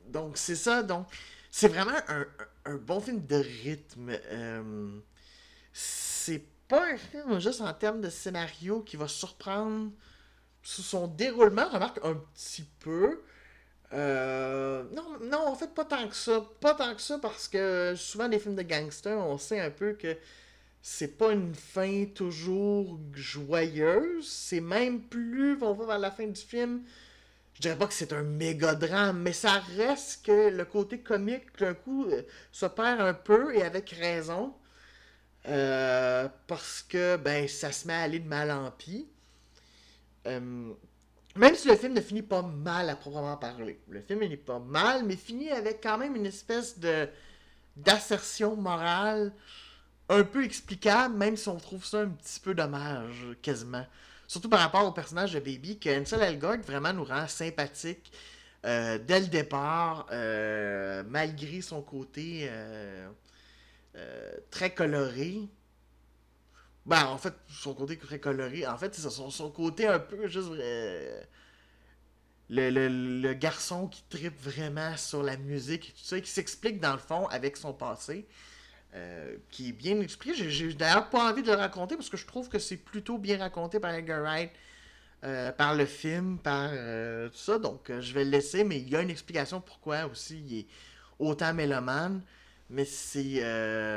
donc, 0.08 0.36
c'est 0.36 0.56
ça. 0.56 0.82
Donc, 0.82 1.06
c'est 1.50 1.68
vraiment 1.68 1.96
un, 2.08 2.76
bon 2.76 3.00
film 3.00 3.24
de 3.24 3.36
rythme. 3.36 4.10
Euh, 4.30 4.98
c'est 5.72 6.44
pas 6.68 6.84
un 6.92 6.96
film 6.96 7.38
juste 7.38 7.60
en 7.60 7.72
termes 7.72 8.00
de 8.00 8.10
scénario 8.10 8.80
qui 8.80 8.96
va 8.96 9.08
surprendre 9.08 9.90
son 10.62 11.06
déroulement, 11.06 11.68
remarque 11.68 12.00
un 12.02 12.14
petit 12.34 12.64
peu. 12.80 13.22
Euh, 13.92 14.84
non, 14.92 15.18
non, 15.22 15.46
en 15.46 15.54
fait, 15.54 15.72
pas 15.74 15.84
tant 15.84 16.08
que 16.08 16.16
ça. 16.16 16.44
Pas 16.60 16.74
tant 16.74 16.94
que 16.94 17.00
ça 17.00 17.18
parce 17.18 17.48
que 17.48 17.94
souvent, 17.96 18.28
les 18.28 18.38
films 18.38 18.56
de 18.56 18.62
gangsters, 18.62 19.18
on 19.18 19.38
sait 19.38 19.60
un 19.60 19.70
peu 19.70 19.92
que 19.92 20.16
c'est 20.82 21.18
pas 21.18 21.32
une 21.32 21.54
fin 21.54 22.06
toujours 22.14 22.98
joyeuse. 23.12 24.28
C'est 24.28 24.60
même 24.60 25.02
plus, 25.02 25.58
on 25.62 25.72
va 25.74 25.86
vers 25.86 25.98
la 25.98 26.10
fin 26.10 26.26
du 26.26 26.40
film, 26.40 26.82
je 27.56 27.62
dirais 27.62 27.76
pas 27.76 27.86
que 27.86 27.94
c'est 27.94 28.12
un 28.12 28.22
méga 28.22 28.74
drame, 28.74 29.22
mais 29.22 29.32
ça 29.32 29.62
reste 29.78 30.26
que 30.26 30.50
le 30.50 30.64
côté 30.66 31.00
comique, 31.00 31.58
d'un 31.58 31.72
coup, 31.72 32.04
euh, 32.04 32.22
se 32.52 32.66
un 32.66 33.14
peu 33.14 33.54
et 33.56 33.62
avec 33.62 33.90
raison. 33.90 34.54
Euh, 35.48 36.28
parce 36.48 36.82
que 36.82 37.16
ben 37.16 37.46
ça 37.46 37.70
se 37.70 37.86
met 37.86 37.94
à 37.94 38.00
aller 38.00 38.18
de 38.18 38.28
mal 38.28 38.50
en 38.50 38.70
pis. 38.72 39.08
Euh, 40.26 40.72
même 41.36 41.54
si 41.54 41.68
le 41.68 41.76
film 41.76 41.94
ne 41.94 42.00
finit 42.00 42.22
pas 42.22 42.42
mal 42.42 42.90
à 42.90 42.96
proprement 42.96 43.36
parler. 43.36 43.80
Le 43.88 44.02
film 44.02 44.20
n'est 44.20 44.36
pas 44.36 44.58
mal, 44.58 45.04
mais 45.04 45.16
finit 45.16 45.50
avec 45.50 45.82
quand 45.82 45.98
même 45.98 46.16
une 46.16 46.26
espèce 46.26 46.78
de 46.78 47.08
d'assertion 47.76 48.56
morale 48.56 49.32
un 50.08 50.24
peu 50.24 50.44
explicable, 50.44 51.16
même 51.16 51.36
si 51.36 51.48
on 51.48 51.56
trouve 51.56 51.84
ça 51.84 52.00
un 52.00 52.08
petit 52.08 52.40
peu 52.40 52.54
dommage, 52.54 53.26
quasiment. 53.42 53.86
Surtout 54.26 54.48
par 54.48 54.60
rapport 54.60 54.84
au 54.86 54.92
personnage 54.92 55.32
de 55.32 55.40
Baby, 55.40 55.78
que 55.78 56.00
Ansel 56.00 56.22
Elgort 56.22 56.58
vraiment 56.58 56.92
nous 56.92 57.04
rend 57.04 57.28
sympathique 57.28 58.12
euh, 58.64 58.98
dès 58.98 59.20
le 59.20 59.26
départ, 59.26 60.06
euh, 60.10 61.04
malgré 61.08 61.60
son 61.60 61.82
côté 61.82 62.48
euh, 62.50 63.08
très 64.50 64.74
coloré. 64.74 65.40
Ben, 66.84 67.04
en 67.06 67.18
fait, 67.18 67.34
son 67.48 67.74
côté 67.74 67.96
très 67.96 68.18
coloré, 68.18 68.66
en 68.66 68.76
fait, 68.76 68.94
c'est 68.94 69.08
son, 69.08 69.50
côté 69.50 69.86
un 69.86 69.98
peu 69.98 70.26
juste. 70.26 70.50
Le, 72.48 72.70
le, 72.70 73.34
garçon 73.34 73.88
qui 73.88 74.04
tripe 74.08 74.40
vraiment 74.40 74.96
sur 74.96 75.24
la 75.24 75.36
musique 75.36 75.88
et 75.88 75.92
tout 75.92 76.04
ça, 76.04 76.20
qui 76.20 76.30
s'explique 76.30 76.78
dans 76.78 76.92
le 76.92 77.00
fond 77.00 77.26
avec 77.26 77.56
son 77.56 77.72
passé. 77.72 78.24
Euh, 78.96 79.36
qui 79.50 79.68
est 79.68 79.72
bien 79.72 80.00
expliqué. 80.00 80.48
J'ai 80.48 80.72
d'ailleurs 80.72 81.10
pas 81.10 81.30
envie 81.30 81.42
de 81.42 81.50
le 81.50 81.56
raconter 81.56 81.96
parce 81.96 82.08
que 82.08 82.16
je 82.16 82.24
trouve 82.24 82.48
que 82.48 82.58
c'est 82.58 82.78
plutôt 82.78 83.18
bien 83.18 83.36
raconté 83.36 83.78
par 83.78 83.92
Edgar 83.92 84.22
Wright, 84.22 84.50
euh, 85.22 85.52
par 85.52 85.74
le 85.74 85.84
film, 85.84 86.38
par 86.38 86.70
euh, 86.72 87.28
tout 87.28 87.36
ça. 87.36 87.58
Donc 87.58 87.90
je 88.00 88.14
vais 88.14 88.24
le 88.24 88.30
laisser, 88.30 88.64
mais 88.64 88.78
il 88.78 88.88
y 88.88 88.96
a 88.96 89.02
une 89.02 89.10
explication 89.10 89.60
pourquoi 89.60 90.06
aussi 90.06 90.38
il 90.38 90.58
est 90.60 90.66
autant 91.18 91.52
mélomane. 91.52 92.22
Mais 92.70 92.86
c'est 92.86 93.40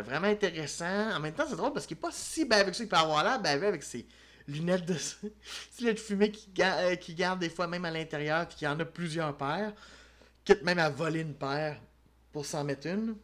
vraiment 0.01 0.27
intéressant. 0.27 1.11
En 1.15 1.19
même 1.21 1.33
temps, 1.33 1.45
c'est 1.47 1.55
drôle 1.55 1.71
parce 1.71 1.85
qu'il 1.85 1.95
n'est 1.95 2.01
pas 2.01 2.11
si 2.11 2.43
bavé 2.43 2.63
avec 2.63 2.75
ça. 2.75 2.83
Il 2.83 2.89
peut 2.89 2.97
avoir 2.97 3.23
l'air 3.23 3.39
bavé 3.41 3.67
avec 3.67 3.83
ses 3.83 4.05
lunettes 4.47 4.85
de, 4.85 4.95
lunettes 5.79 5.99
fumée 6.07 6.31
qui, 6.31 7.13
garde 7.15 7.39
des 7.39 7.49
fois 7.49 7.67
même 7.67 7.85
à 7.85 7.91
l'intérieur, 7.91 8.47
puis 8.47 8.57
qu'il 8.57 8.65
y 8.65 8.69
en 8.69 8.79
a 8.79 8.85
plusieurs 8.85 9.37
paires. 9.37 9.71
Quitte 10.43 10.63
même 10.63 10.79
à 10.79 10.89
voler 10.89 11.21
une 11.21 11.35
paire 11.35 11.79
pour 12.33 12.45
s'en 12.45 12.65
mettre 12.65 12.87
une. 12.87 13.15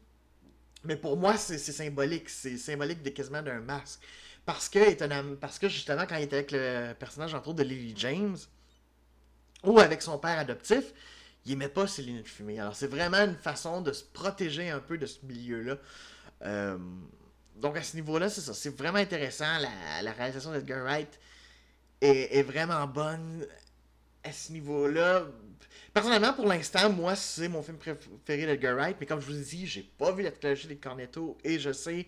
Mais 0.86 0.96
pour 0.96 1.18
moi, 1.18 1.38
c'est 1.38 1.58
symbolique. 1.58 2.30
C'est 2.30 2.58
symbolique 2.58 3.02
de 3.02 3.10
quasiment 3.10 3.42
d'un 3.42 3.62
masque. 3.62 4.02
Parce 4.46 4.70
que, 4.70 5.36
parce 5.36 5.58
que 5.58 5.68
justement, 5.68 6.06
quand 6.08 6.18
il 6.18 6.24
était 6.24 6.36
avec 6.38 6.52
le 6.52 6.94
personnage, 6.94 7.34
entre 7.34 7.50
autres, 7.50 7.58
de 7.58 7.64
Lily 7.64 7.94
James, 7.98 8.38
ou 9.64 9.80
avec 9.80 10.02
son 10.02 10.20
père 10.20 10.38
adoptif, 10.38 10.94
il 11.46 11.54
aimait 11.54 11.70
pas 11.70 11.88
ses 11.88 12.04
lunettes 12.04 12.28
fumées. 12.28 12.60
Alors, 12.60 12.76
c'est 12.76 12.88
vraiment 12.88 13.18
une 13.18 13.36
façon 13.36 13.82
de 13.82 13.92
se 13.92 14.04
protéger 14.04 14.70
un 14.70 14.80
peu 14.80 14.98
de 14.98 15.06
ce 15.06 15.20
milieu-là. 15.26 15.78
Euh, 16.44 16.78
donc, 17.56 17.78
à 17.78 17.84
ce 17.84 17.96
niveau-là, 17.96 18.30
c'est 18.30 18.42
ça. 18.42 18.54
C'est 18.54 18.76
vraiment 18.76 18.98
intéressant. 18.98 19.46
La, 20.02 20.12
réalisation 20.12 20.52
d'Edgar 20.52 20.84
Wright 20.84 21.20
est, 22.02 22.44
vraiment 22.44 22.86
bonne 22.88 23.48
à 24.26 24.32
ce 24.32 24.52
niveau-là. 24.52 25.24
Personnellement, 25.94 26.34
pour 26.34 26.48
l'instant, 26.48 26.90
moi, 26.90 27.16
c'est 27.16 27.48
mon 27.48 27.62
film 27.64 27.78
préféré 27.78 28.46
d'Edgar 28.46 28.76
Wright. 28.76 28.98
Mais 29.00 29.06
comme 29.06 29.22
je 29.22 29.28
vous 29.28 29.34
dit, 29.34 29.66
j'ai 29.66 29.84
pas 29.84 30.12
vu 30.12 30.24
la 30.24 30.32
trilogie 30.32 30.68
des 30.68 30.76
Cornetto 30.76 31.38
et 31.44 31.60
je 31.60 31.72
sais 31.72 32.06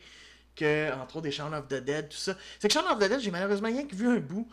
que, 0.55 0.91
entre 0.93 1.17
autres, 1.17 1.23
des 1.23 1.31
Shaun 1.31 1.53
of 1.53 1.67
the 1.67 1.75
Dead, 1.75 2.09
tout 2.09 2.17
ça. 2.17 2.35
C'est 2.59 2.67
que 2.67 2.73
Shaun 2.73 2.91
of 2.91 2.97
the 2.99 3.07
Dead, 3.07 3.19
j'ai 3.21 3.31
malheureusement 3.31 3.67
rien 3.67 3.85
que 3.85 3.95
vu 3.95 4.07
un 4.07 4.19
bout 4.19 4.47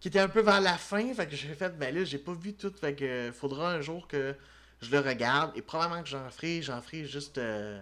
qui 0.00 0.08
était 0.08 0.18
un 0.18 0.28
peu 0.28 0.42
vers 0.42 0.60
la 0.60 0.76
fin. 0.76 1.14
Fait 1.14 1.26
que 1.26 1.36
j'ai 1.36 1.54
fait, 1.54 1.78
ben 1.78 1.94
là, 1.94 2.04
j'ai 2.04 2.18
pas 2.18 2.34
vu 2.34 2.52
tout. 2.52 2.72
Fait 2.78 2.94
que 2.94 3.30
faudra 3.32 3.72
un 3.72 3.80
jour 3.80 4.06
que 4.08 4.34
je 4.82 4.90
le 4.90 4.98
regarde. 4.98 5.52
Et 5.56 5.62
probablement 5.62 6.02
que 6.02 6.08
j'en 6.08 6.28
ferai, 6.30 6.60
j'en 6.60 6.82
ferai 6.82 7.06
juste 7.06 7.38
euh, 7.38 7.80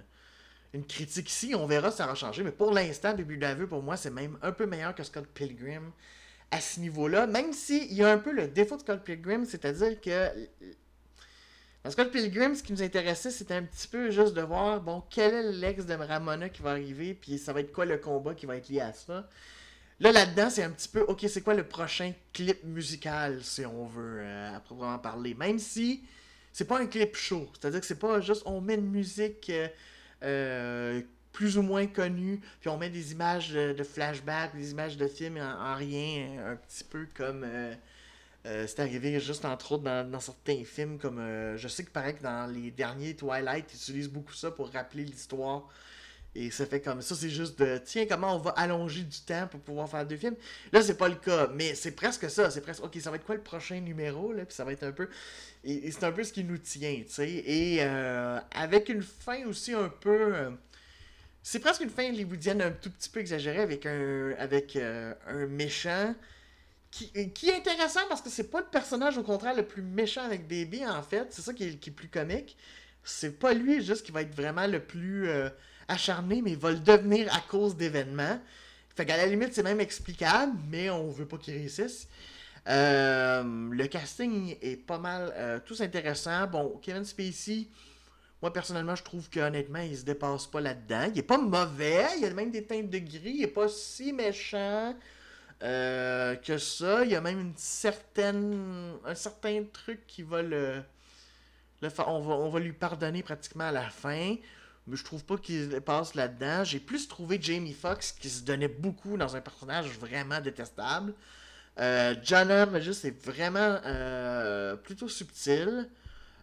une 0.75 0.87
critique 0.87 1.29
ici. 1.31 1.55
On 1.57 1.67
verra 1.67 1.91
si 1.91 1.97
ça 1.97 2.07
va 2.07 2.15
changer. 2.15 2.45
Mais 2.45 2.53
pour 2.53 2.71
l'instant, 2.71 3.15
Baby 3.15 3.39
Driver, 3.39 3.67
pour 3.67 3.83
moi, 3.83 3.97
c'est 3.97 4.11
même 4.11 4.39
un 4.43 4.53
peu 4.53 4.67
meilleur 4.67 4.95
que 4.95 5.03
Scott 5.03 5.27
Pilgrim 5.35 5.91
à 6.53 6.61
ce 6.61 6.79
niveau-là. 6.79 7.27
Même 7.27 7.53
s'il 7.53 7.93
y 7.93 8.05
a 8.05 8.13
un 8.13 8.19
peu 8.19 8.31
le 8.31 8.47
défaut 8.47 8.77
de 8.77 8.83
Scott 8.83 9.03
Pilgrim, 9.03 9.45
c'est-à-dire 9.45 10.01
que 10.01 10.29
dans 11.83 11.91
Scott 11.91 12.13
Pilgrim, 12.13 12.55
ce 12.55 12.63
qui 12.63 12.73
nous 12.73 12.83
intéressait, 12.83 13.33
c'était 13.33 13.55
un 13.55 13.65
petit 13.65 13.89
peu 13.89 14.11
juste 14.11 14.35
de 14.35 14.43
voir, 14.43 14.81
bon, 14.81 15.03
quel 15.11 15.35
est 15.35 15.53
l'ex 15.53 15.85
de 15.85 15.95
Ramona 15.95 16.49
qui 16.49 16.63
va 16.63 16.71
arriver, 16.71 17.15
puis 17.15 17.39
ça 17.39 17.53
va 17.53 17.61
être 17.61 17.73
quoi 17.73 17.87
le 17.87 17.99
combat 17.99 18.35
qui 18.35 18.47
va 18.47 18.57
être 18.57 18.69
lié 18.69 18.81
à 18.81 18.93
ça. 18.93 19.29
Là, 19.99 20.13
là-dedans, 20.13 20.51
c'est 20.51 20.63
un 20.63 20.71
petit 20.71 20.89
peu, 20.89 21.01
ok, 21.01 21.25
c'est 21.29 21.41
quoi 21.43 21.55
le 21.55 21.67
prochain 21.67 22.13
clip 22.33 22.63
musical, 22.65 23.43
si 23.43 23.65
on 23.67 23.87
veut, 23.87 24.21
euh, 24.21 24.57
à 24.57 24.61
proprement 24.61 24.99
parler. 24.99 25.35
Même 25.35 25.59
si 25.59 26.05
c'est 26.53 26.67
pas 26.67 26.79
un 26.79 26.87
clip 26.87 27.17
show. 27.17 27.49
C'est-à-dire 27.53 27.81
que 27.81 27.87
c'est 27.87 27.99
pas 27.99 28.21
juste, 28.21 28.43
on 28.45 28.61
met 28.61 28.75
une 28.75 28.91
musique 28.91 29.49
euh, 29.51 29.69
euh, 30.23 31.03
plus 31.33 31.59
ou 31.59 31.63
moins 31.63 31.87
connue, 31.87 32.41
puis 32.61 32.69
on 32.69 32.77
met 32.77 32.91
des 32.91 33.13
images 33.13 33.51
de, 33.51 33.83
flashback, 33.83 34.55
des 34.55 34.71
images 34.73 34.97
de 34.97 35.09
films 35.09 35.39
en, 35.39 35.75
rien, 35.75 36.45
un 36.47 36.57
petit 36.57 36.85
peu 36.85 37.07
comme. 37.15 37.47
c'est 38.45 38.81
arrivé 38.81 39.19
juste 39.21 39.45
entre 39.45 39.73
autres 39.73 39.85
dans, 39.85 40.21
certains 40.21 40.65
films 40.65 40.99
comme 40.99 41.19
je 41.57 41.69
sais 41.69 41.85
que 41.85 41.91
pareil 41.91 42.15
que 42.15 42.23
dans 42.23 42.53
les 42.53 42.71
derniers 42.71 43.15
Twilight 43.15 43.67
ils 43.73 43.77
utilisent 43.77 44.11
beaucoup 44.11 44.35
ça 44.35 44.51
pour 44.51 44.71
rappeler 44.71 45.05
l'histoire 45.05 45.69
et 46.35 46.51
ça 46.51 46.65
fait 46.65 46.81
comme 46.81 47.03
ça, 47.03 47.15
c'est 47.15 47.29
juste 47.29 47.59
de 47.59 47.77
tiens, 47.77 48.07
comment 48.09 48.35
on 48.35 48.39
va 48.39 48.53
allonger 48.53 49.03
du 49.03 49.21
temps 49.21 49.47
pour 49.49 49.61
pouvoir 49.61 49.89
faire 49.89 50.07
deux 50.07 50.17
films? 50.17 50.37
Là, 50.73 50.81
c'est 50.81 50.97
pas 50.97 51.09
le 51.09 51.17
cas, 51.17 51.51
mais 51.55 51.75
c'est 51.75 51.93
presque 51.93 52.31
ça. 52.31 52.51
C'est 52.51 52.63
presque 52.63 52.83
ok, 52.83 52.97
ça 53.01 53.11
va 53.11 53.17
être 53.17 53.27
quoi 53.27 53.35
le 53.35 53.43
prochain 53.43 53.81
numéro, 53.81 54.33
là, 54.33 54.47
puis 54.47 54.55
ça 54.55 54.65
va 54.65 54.73
être 54.73 54.83
un 54.83 54.93
peu. 54.93 55.09
Et, 55.63 55.91
c'est 55.91 56.05
un 56.05 56.13
peu 56.13 56.25
ce 56.25 56.33
qui 56.33 56.45
nous 56.45 56.57
tient, 56.57 57.03
tu 57.07 57.13
sais. 57.13 57.29
Et 57.29 57.79
euh, 57.81 58.41
avec 58.53 58.89
une 58.89 59.03
fin 59.03 59.45
aussi 59.47 59.75
un 59.75 59.91
peu. 59.91 60.53
Euh, 61.43 61.45
c'est 61.45 61.59
presque 61.59 61.83
une 61.83 61.91
fin 61.91 62.09
hollywoodienne 62.09 62.63
un 62.63 62.71
tout 62.71 62.91
petit 62.91 63.09
peu 63.09 63.21
exagérée 63.21 63.61
avec 63.61 63.87
un, 63.87 64.35
avec, 64.39 64.77
euh, 64.77 65.15
un 65.27 65.47
méchant. 65.47 66.15
Qui, 66.91 67.11
qui, 67.33 67.49
est 67.49 67.57
intéressant 67.57 68.01
parce 68.11 68.21
que 68.21 68.29
c'est 68.29 68.51
pas 68.51 68.61
le 68.61 68.67
personnage 68.67 69.17
au 69.17 69.23
contraire 69.23 69.55
le 69.55 69.65
plus 69.65 69.81
méchant 69.81 70.25
avec 70.25 70.47
Baby 70.47 70.85
en 70.85 71.03
fait, 71.03 71.27
c'est 71.31 71.41
ça 71.41 71.55
qui 71.55 71.65
est, 71.65 71.77
qui 71.77 71.89
est 71.89 71.93
plus 71.93 72.09
comique. 72.09 72.55
C'est 73.03 73.39
pas 73.39 73.55
lui 73.55 73.83
juste 73.83 74.05
qui 74.05 74.13
va 74.13 74.21
être 74.21 74.35
vraiment 74.35 74.67
le 74.67 74.79
plus 74.79 75.27
acharné, 75.89 76.43
mais 76.43 76.51
il 76.53 76.59
va 76.59 76.71
le 76.71 76.79
devenir 76.79 77.35
à 77.35 77.41
cause 77.41 77.77
d'événements. 77.77 78.39
Fait 78.95 79.07
qu'à 79.07 79.17
la 79.17 79.27
limite, 79.27 79.55
c'est 79.55 79.63
même 79.63 79.81
explicable, 79.81 80.53
mais 80.71 80.91
on 80.91 81.11
veut 81.11 81.27
pas 81.27 81.39
qu'il 81.39 81.55
réussisse. 81.55 82.09
Euh, 82.69 83.43
le 83.71 83.87
casting 83.87 84.57
est 84.61 84.77
pas 84.77 84.99
mal 84.99 85.33
euh, 85.37 85.59
tous 85.65 85.81
intéressant. 85.81 86.47
Bon, 86.47 86.79
Kevin 86.83 87.05
Spacey, 87.05 87.67
moi 88.43 88.53
personnellement, 88.53 88.97
je 88.97 89.05
trouve 89.05 89.31
qu'honnêtement, 89.31 89.81
il 89.81 89.97
se 89.97 90.05
dépasse 90.05 90.47
pas 90.47 90.61
là-dedans. 90.61 91.09
Il 91.15 91.19
est 91.19 91.23
pas 91.23 91.39
mauvais, 91.39 92.07
il 92.19 92.25
a 92.25 92.31
même 92.35 92.51
des 92.51 92.65
teintes 92.65 92.91
de 92.91 92.99
gris, 92.99 93.37
il 93.37 93.43
est 93.45 93.47
pas 93.47 93.69
si 93.69 94.13
méchant 94.13 94.95
euh, 95.63 96.35
que 96.37 96.59
ça. 96.59 97.05
Il 97.05 97.13
y 97.13 97.15
a 97.15 97.21
même 97.21 97.53
un 97.57 99.15
certain 99.15 99.65
truc 99.73 100.07
qui 100.09 100.23
va 100.23 100.43
le, 100.43 100.83
on, 102.07 102.49
va, 102.51 102.61
lui 102.61 102.73
pardonner 102.73 103.23
pratiquement 103.23 103.65
à 103.65 103.73
la 103.73 103.89
fin 103.89 104.37
mais 104.89 104.97
je 104.97 105.05
trouve 105.05 105.25
pas 105.25 105.37
qu'il 105.37 105.81
passe 105.81 106.15
là-dedans. 106.15 106.65
J'ai 106.65 106.81
plus 106.81 107.07
trouvé 107.07 107.39
Jamie 107.41 107.73
Foxx 107.73 108.13
qui 108.13 108.29
se 108.29 108.43
donnait 108.43 108.67
beaucoup 108.67 109.17
dans 109.17 109.37
un 109.37 109.41
personnage 109.41 109.91
vraiment 109.91 110.41
détestable. 110.41 111.15
Euh, 111.79 112.17
John 112.23 112.81
juste 112.81 113.05
est 113.05 113.25
vraiment 113.25 113.79
euh, 113.87 114.75
plutôt 114.75 115.09
subtil. 115.09 115.89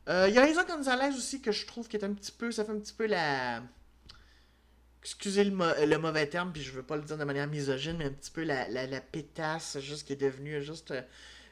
Il 0.09 0.33
y 0.33 0.39
a 0.39 0.49
Isa 0.49 0.63
Gonzalez 0.63 1.15
aussi 1.15 1.39
que 1.39 1.51
je 1.51 1.67
trouve 1.67 1.87
qui 1.87 1.95
est 1.95 2.03
un 2.03 2.13
petit 2.13 2.31
peu. 2.31 2.51
Ça 2.51 2.65
fait 2.65 2.71
un 2.71 2.79
petit 2.79 2.93
peu 2.93 3.05
la. 3.05 3.61
Excusez 5.01 5.43
le, 5.45 5.97
mauvais 5.97 6.27
terme, 6.27 6.51
puis 6.51 6.61
je 6.61 6.71
veux 6.71 6.83
pas 6.83 6.97
le 6.97 7.03
dire 7.03 7.17
de 7.17 7.23
manière 7.23 7.47
misogyne, 7.47 7.95
mais 7.97 8.05
un 8.05 8.11
petit 8.11 8.31
peu 8.31 8.43
la, 8.43 8.67
la, 8.67 9.01
pétasse, 9.01 9.79
juste 9.79 10.05
qui 10.05 10.13
est 10.13 10.17
devenue 10.17 10.61
juste 10.61 10.93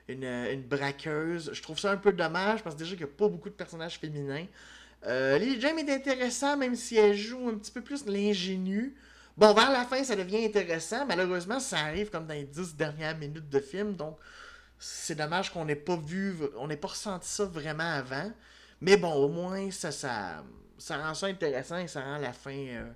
une, 0.10 0.26
une 0.26 0.63
braqueuse. 0.63 1.52
Je 1.54 1.62
trouve 1.62 1.80
ça 1.80 1.91
un 1.91 1.98
peu 1.98 2.12
dommage 2.12 2.63
parce 2.63 2.76
que 2.76 2.80
déjà 2.80 2.96
qu'il 2.96 3.06
n'y 3.06 3.12
a 3.12 3.15
pas 3.15 3.30
beaucoup 3.30 3.50
de 3.50 3.56
personnages 3.56 4.00
féminins. 4.00 4.48
Euh, 5.06 5.38
Lily 5.38 5.62
James 5.62 5.78
est 5.80 5.93
intéressant, 5.93 6.58
même 6.58 6.76
si 6.76 6.98
elle 6.98 7.15
joue 7.15 7.48
un 7.50 7.56
petit 7.56 7.72
peu 7.72 7.82
plus 7.82 8.06
l'ingénue. 8.06 8.96
Bon, 9.38 9.54
vers 9.54 9.72
la 9.72 9.86
fin, 9.86 10.04
ça 10.04 10.15
devient 10.15 10.43
intéressant. 10.43 11.06
Malheureusement, 11.06 11.60
ça 11.60 11.78
arrive 11.78 12.10
comme 12.10 12.26
dans 12.26 12.34
les 12.34 12.46
10 12.46 12.76
dernières 12.76 13.17
minutes 13.17 13.50
de 13.50 13.60
film. 13.60 13.96
Donc, 13.96 14.17
c'est 14.80 15.16
dommage 15.16 15.52
qu'on 15.52 15.66
n'ait 15.66 15.76
pas 15.76 15.96
vu, 15.96 16.36
on 16.58 16.68
n'ait 16.68 16.78
pas 16.78 16.90
ressenti 16.90 17.28
ça 17.28 17.46
vraiment 17.46 17.92
avant. 17.92 18.32
Mais 18.82 18.98
bon, 18.98 19.13
au 19.13 19.28
moins, 19.28 19.72
ça, 19.72 19.92
ça, 19.92 20.44
ça 20.78 20.98
rend 20.98 21.13
ça 21.13 21.28
intéressant 21.28 21.78
et 21.78 21.88
ça 21.88 22.02
rend 22.02 22.18
la 22.18 22.34
fin 22.34 22.52
euh, 22.52 22.92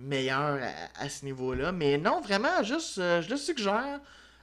meilleure 0.00 0.58
à, 0.98 1.08
ce 1.08 1.24
niveau-là. 1.24 1.72
Mais 1.72 1.98
non, 1.98 2.20
vraiment, 2.20 2.62
juste, 2.62 2.98
euh, 2.98 3.22
je 3.22 3.30
le 3.30 3.36
suggère. 3.36 4.00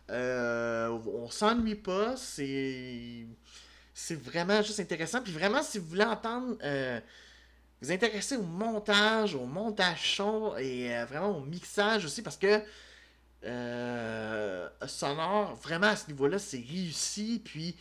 Euh, 0.10 0.90
on 0.90 1.30
s'ennuie 1.30 1.76
pas. 1.76 2.16
C'est 2.18 3.26
vraiment 4.12 4.62
juste 4.62 4.80
intéressant. 4.80 5.22
Puis 5.22 5.34
vraiment, 5.34 5.64
si 5.64 5.80
vous 5.80 5.88
voulez 5.88 6.04
entendre, 6.04 6.58
euh, 6.64 7.00
vous 7.82 7.92
intéresser 7.92 8.38
au 8.38 8.44
montage, 8.44 9.36
au 9.36 9.46
montage 9.46 10.16
son 10.16 10.56
et 10.58 10.90
vraiment 11.06 11.38
au 11.38 11.42
mixage 11.42 12.06
aussi, 12.06 12.22
parce 12.22 12.38
que 12.38 12.62
euh, 13.44 14.68
sonore, 14.88 15.56
vraiment 15.56 15.88
à 15.88 15.96
ce 15.96 16.08
niveau-là, 16.08 16.40
c'est 16.40 16.58
réussi. 16.58 17.42
Puis 17.44 17.76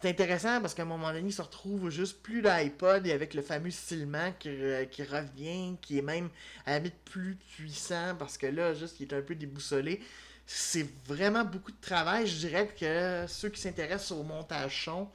c'est 0.00 0.08
intéressant 0.08 0.60
parce 0.60 0.74
qu'à 0.74 0.82
un 0.82 0.86
moment 0.86 1.12
donné, 1.12 1.28
il 1.28 1.32
se 1.32 1.42
retrouve 1.42 1.90
juste 1.90 2.22
plus 2.22 2.42
d'iPod 2.42 3.06
et 3.06 3.12
avec 3.12 3.34
le 3.34 3.42
fameux 3.42 3.70
stylement 3.70 4.32
qui, 4.38 4.50
revient, 4.50 5.76
qui 5.80 5.98
est 5.98 6.02
même 6.02 6.28
à 6.66 6.72
la 6.72 6.78
limite 6.78 6.98
plus 7.04 7.36
puissant 7.56 8.14
parce 8.18 8.38
que 8.38 8.46
là, 8.46 8.74
juste, 8.74 9.00
il 9.00 9.08
est 9.08 9.14
un 9.14 9.22
peu 9.22 9.34
déboussolé. 9.34 10.00
C'est 10.46 10.86
vraiment 11.06 11.44
beaucoup 11.44 11.72
de 11.72 11.80
travail. 11.80 12.26
Je 12.26 12.36
dirais 12.46 12.68
que 12.78 13.24
ceux 13.28 13.48
qui 13.48 13.60
s'intéressent 13.60 14.12
au 14.12 14.22
montage 14.22 14.84
son, 14.84 15.08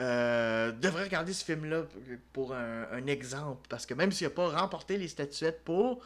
euh, 0.00 0.72
devrait 0.72 1.04
regarder 1.04 1.32
ce 1.32 1.44
film-là 1.44 1.84
pour 2.32 2.54
un, 2.54 3.06
exemple. 3.06 3.66
Parce 3.68 3.86
que 3.86 3.94
même 3.94 4.12
s'il 4.12 4.26
n'a 4.26 4.32
pas 4.32 4.48
remporté 4.48 4.98
les 4.98 5.08
statuettes 5.08 5.64
pour, 5.64 6.02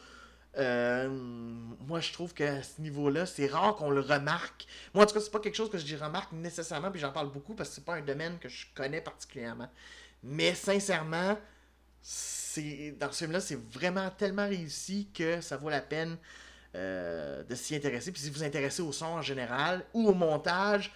euh, 0.57 1.07
moi 1.09 1.99
je 1.99 2.11
trouve 2.11 2.33
qu'à 2.33 2.61
ce 2.61 2.81
niveau-là, 2.81 3.25
c'est 3.25 3.47
rare 3.47 3.75
qu'on 3.75 3.89
le 3.89 4.01
remarque. 4.01 4.65
Moi 4.93 5.03
en 5.03 5.07
tout 5.07 5.13
cas, 5.13 5.21
c'est 5.21 5.31
pas 5.31 5.39
quelque 5.39 5.55
chose 5.55 5.69
que 5.69 5.77
je 5.77 5.95
remarque 5.95 6.31
nécessairement, 6.33 6.91
puis 6.91 6.99
j'en 6.99 7.11
parle 7.11 7.31
beaucoup 7.31 7.53
parce 7.53 7.69
que 7.69 7.75
c'est 7.75 7.85
pas 7.85 7.95
un 7.95 8.01
domaine 8.01 8.37
que 8.39 8.49
je 8.49 8.65
connais 8.75 9.01
particulièrement. 9.01 9.69
Mais 10.23 10.53
sincèrement, 10.53 11.37
c'est 12.01 12.95
dans 12.99 13.11
ce 13.11 13.19
film-là, 13.19 13.39
c'est 13.39 13.59
vraiment 13.71 14.09
tellement 14.11 14.47
réussi 14.47 15.09
que 15.13 15.41
ça 15.41 15.57
vaut 15.57 15.69
la 15.69 15.81
peine 15.81 16.17
euh, 16.75 17.43
de 17.43 17.55
s'y 17.55 17.75
intéresser. 17.75 18.11
Puis 18.11 18.21
si 18.21 18.29
vous 18.29 18.35
vous 18.35 18.43
intéressez 18.43 18.81
au 18.81 18.91
son 18.91 19.05
en 19.05 19.21
général 19.21 19.85
ou 19.93 20.07
au 20.07 20.13
montage, 20.13 20.91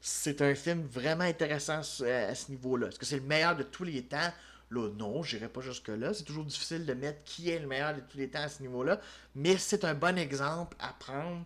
c'est 0.00 0.40
un 0.40 0.54
film 0.54 0.82
vraiment 0.86 1.24
intéressant 1.24 1.80
à 1.80 2.34
ce 2.34 2.50
niveau-là. 2.50 2.88
Est-ce 2.88 2.98
que 2.98 3.06
c'est 3.06 3.18
le 3.18 3.22
meilleur 3.22 3.54
de 3.56 3.62
tous 3.62 3.84
les 3.84 4.02
temps? 4.02 4.32
Là, 4.70 4.88
non, 4.96 5.22
j'irai 5.22 5.48
pas 5.48 5.60
jusque-là. 5.60 6.14
C'est 6.14 6.24
toujours 6.24 6.44
difficile 6.44 6.86
de 6.86 6.94
mettre 6.94 7.24
qui 7.24 7.50
est 7.50 7.58
le 7.58 7.66
meilleur 7.66 7.94
de 7.94 8.00
tous 8.00 8.18
les 8.18 8.28
temps 8.28 8.42
à 8.42 8.48
ce 8.48 8.62
niveau-là. 8.62 9.00
Mais 9.34 9.56
c'est 9.56 9.84
un 9.84 9.94
bon 9.94 10.16
exemple 10.16 10.76
à 10.78 10.92
prendre 10.92 11.44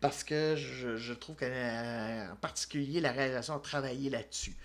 parce 0.00 0.24
que 0.24 0.56
je, 0.56 1.12
trouve 1.12 1.36
qu'en 1.36 2.36
particulier, 2.40 3.00
la 3.00 3.12
réalisation 3.12 3.54
a 3.54 3.60
travaillé 3.60 4.10
là-dessus. 4.10 4.56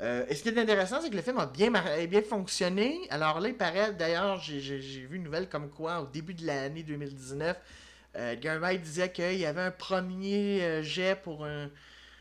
Euh, 0.00 0.24
et 0.28 0.34
ce 0.34 0.42
qui 0.42 0.48
est 0.48 0.58
intéressant, 0.58 1.00
c'est 1.00 1.10
que 1.10 1.16
le 1.16 1.22
film 1.22 1.38
a 1.38 1.46
bien, 1.46 1.70
bien 2.06 2.22
fonctionné. 2.22 2.98
Alors 3.10 3.40
là, 3.40 3.48
il 3.48 3.56
paraît, 3.56 3.92
d'ailleurs, 3.92 4.40
j'ai 4.40 4.78
vu 4.78 5.16
une 5.16 5.22
nouvelle 5.22 5.48
comme 5.48 5.70
quoi, 5.70 6.00
au 6.00 6.06
début 6.06 6.34
de 6.34 6.46
l'année 6.46 6.82
2019, 6.82 7.56
euh, 8.16 8.76
disait 8.82 9.10
qu'il 9.10 9.38
y 9.38 9.46
avait 9.46 9.62
un 9.62 9.70
premier 9.70 10.62
euh, 10.62 10.82
jet 10.82 11.16
pour 11.22 11.44
un 11.46 11.70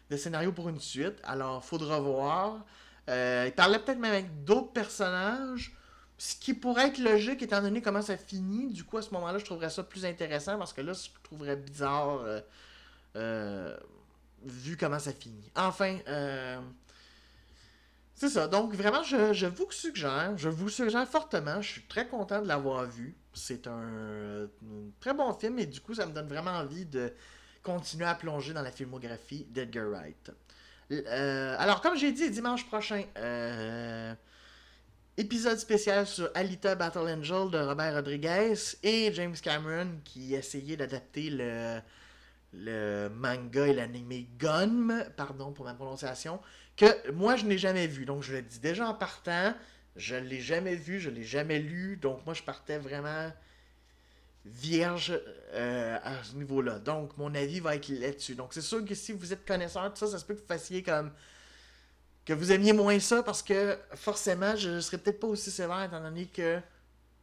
de 0.10 0.18
scénario 0.18 0.52
pour 0.52 0.70
une 0.70 0.80
suite. 0.80 1.20
Alors, 1.24 1.64
faudra 1.64 2.00
voir. 2.00 2.66
Euh, 3.10 3.46
il 3.48 3.54
parlait 3.54 3.80
peut-être 3.80 4.00
même 4.00 4.14
avec 4.14 4.44
d'autres 4.44 4.72
personnages. 4.72 5.76
Ce 6.18 6.36
qui 6.36 6.54
pourrait 6.54 6.90
être 6.90 7.00
logique 7.00 7.42
étant 7.42 7.62
donné 7.62 7.82
comment 7.82 8.02
ça 8.02 8.16
finit. 8.16 8.72
Du 8.72 8.84
coup, 8.84 8.98
à 8.98 9.02
ce 9.02 9.12
moment-là, 9.12 9.40
je 9.40 9.46
trouverais 9.46 9.72
ça 9.72 9.84
plus 9.84 10.06
intéressant 10.06 10.58
parce 10.58 10.72
que 10.72 10.82
là, 10.82 10.94
je 10.94 11.10
trouverais 11.24 11.56
bizarre 11.56 12.20
euh, 12.20 12.42
euh, 13.16 13.78
vu 14.44 14.78
comment 14.78 15.00
ça 15.00 15.14
finit. 15.14 15.52
Enfin, 15.56 15.98
c'est 18.14 18.30
ça. 18.30 18.48
Donc, 18.48 18.76
vraiment, 18.76 19.02
je, 19.02 19.34
je, 19.34 19.48
vous 19.48 19.72
suggère, 19.72 20.38
je 20.38 20.48
vous 20.48 20.70
suggère 20.70 21.08
fortement. 21.08 21.60
Je 21.60 21.72
suis 21.72 21.88
très 21.88 22.08
content 22.08 22.40
de 22.40 22.48
l'avoir 22.48 22.86
vu. 22.86 23.16
C'est 23.34 23.66
un, 23.66 24.48
très 25.00 25.16
bon 25.16 25.34
film 25.34 25.58
et 25.58 25.66
du 25.66 25.80
coup, 25.82 25.96
ça 25.96 26.06
me 26.06 26.12
donne 26.12 26.28
vraiment 26.28 26.52
envie 26.52 26.86
de 26.86 27.12
continuer 27.64 28.06
à 28.06 28.16
plonger 28.16 28.54
dans 28.54 28.62
la 28.62 28.72
filmographie 28.72 29.46
d'Edgar 29.50 29.90
Wright. 29.90 30.32
Alors, 31.58 31.82
comme 31.82 31.98
j'ai 31.98 32.12
dit, 32.12 32.30
dimanche 32.30 32.66
prochain, 32.66 33.04
épisode 35.18 35.58
spécial 35.58 36.08
sur 36.08 36.30
Alita 36.34 36.76
Battle 36.76 37.00
Angel 37.00 37.50
de 37.52 37.60
Robert 37.60 37.96
Rodriguez 37.96 38.54
et 38.84 39.12
James 39.14 39.36
Cameron 39.42 40.00
qui 40.04 40.34
essayait 40.34 40.78
d'adapter 40.78 41.30
le, 41.30 41.80
le 42.54 43.10
manga 43.10 43.68
et 43.68 43.74
l'anime 43.74 44.26
Gun, 44.38 45.06
pardon 45.16 45.52
pour 45.52 45.66
ma 45.66 45.74
prononciation, 45.74 46.40
que 46.76 47.12
moi 47.12 47.36
je 47.36 47.46
n'ai 47.46 47.58
jamais 47.58 47.88
vu. 47.88 48.06
Donc 48.06 48.24
je 48.24 48.34
le 48.34 48.42
dis 48.42 48.60
déjà 48.60 48.88
en 48.88 48.94
partant, 48.94 49.54
je 49.96 50.16
ne 50.16 50.22
l'ai 50.22 50.40
jamais 50.40 50.76
vu, 50.76 51.00
je 51.00 51.10
ne 51.10 51.16
l'ai 51.16 51.24
jamais 51.24 51.60
lu, 51.60 51.98
donc 51.98 52.26
moi 52.26 52.34
je 52.34 52.44
partais 52.44 52.78
vraiment 52.78 53.32
vierge 54.46 55.20
euh, 55.54 55.98
à 56.04 56.24
ce 56.24 56.36
niveau-là. 56.36 56.80
Donc 56.80 57.18
mon 57.18 57.34
avis 57.36 57.60
va 57.60 57.76
être 57.76 57.90
là-dessus. 57.90 58.36
Donc 58.36 58.54
c'est 58.54 58.62
sûr 58.62 58.84
que 58.84 58.96
si 58.96 59.12
vous 59.12 59.34
êtes 59.34 59.46
connaisseur 59.46 59.92
de 59.92 59.98
ça, 59.98 60.08
ça 60.08 60.18
se 60.18 60.26
peut 60.26 60.34
que 60.34 60.40
vous 60.40 60.48
fassiez 60.48 60.84
comme 60.84 61.12
que 62.26 62.34
vous 62.34 62.52
aimiez 62.52 62.74
moins 62.74 63.00
ça 63.00 63.24
parce 63.24 63.42
que 63.42 63.78
forcément, 63.96 64.56
je 64.56 64.80
serais 64.80 64.98
peut-être 64.98 65.20
pas 65.20 65.28
aussi 65.28 65.52
sévère 65.52 65.84
étant 65.84 66.02
donné 66.02 66.28
que 66.28 66.60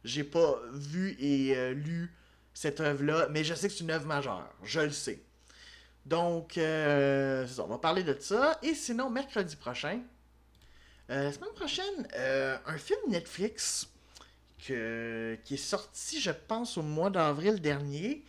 j'ai 0.03 0.23
pas 0.23 0.59
vu 0.73 1.15
et 1.19 1.55
euh, 1.55 1.73
lu 1.73 2.13
cette 2.53 2.79
œuvre-là, 2.79 3.27
mais 3.29 3.43
je 3.43 3.53
sais 3.53 3.67
que 3.67 3.73
c'est 3.73 3.83
une 3.83 3.91
œuvre 3.91 4.07
majeure, 4.07 4.49
je 4.63 4.81
le 4.81 4.91
sais. 4.91 5.23
Donc, 6.05 6.57
euh, 6.57 7.45
ça, 7.47 7.63
on 7.63 7.67
va 7.67 7.77
parler 7.77 8.03
de 8.03 8.15
ça. 8.19 8.57
Et 8.63 8.73
sinon, 8.73 9.09
mercredi 9.09 9.55
prochain, 9.55 10.01
euh, 11.09 11.25
la 11.25 11.31
semaine 11.31 11.53
prochaine, 11.53 12.07
un 12.65 12.77
film 12.77 12.99
Netflix 13.09 13.87
qui 14.59 14.73
est 15.53 15.57
sorti, 15.57 16.21
je 16.21 16.31
pense, 16.31 16.77
au 16.77 16.83
mois 16.83 17.09
d'avril 17.09 17.61
dernier. 17.61 18.23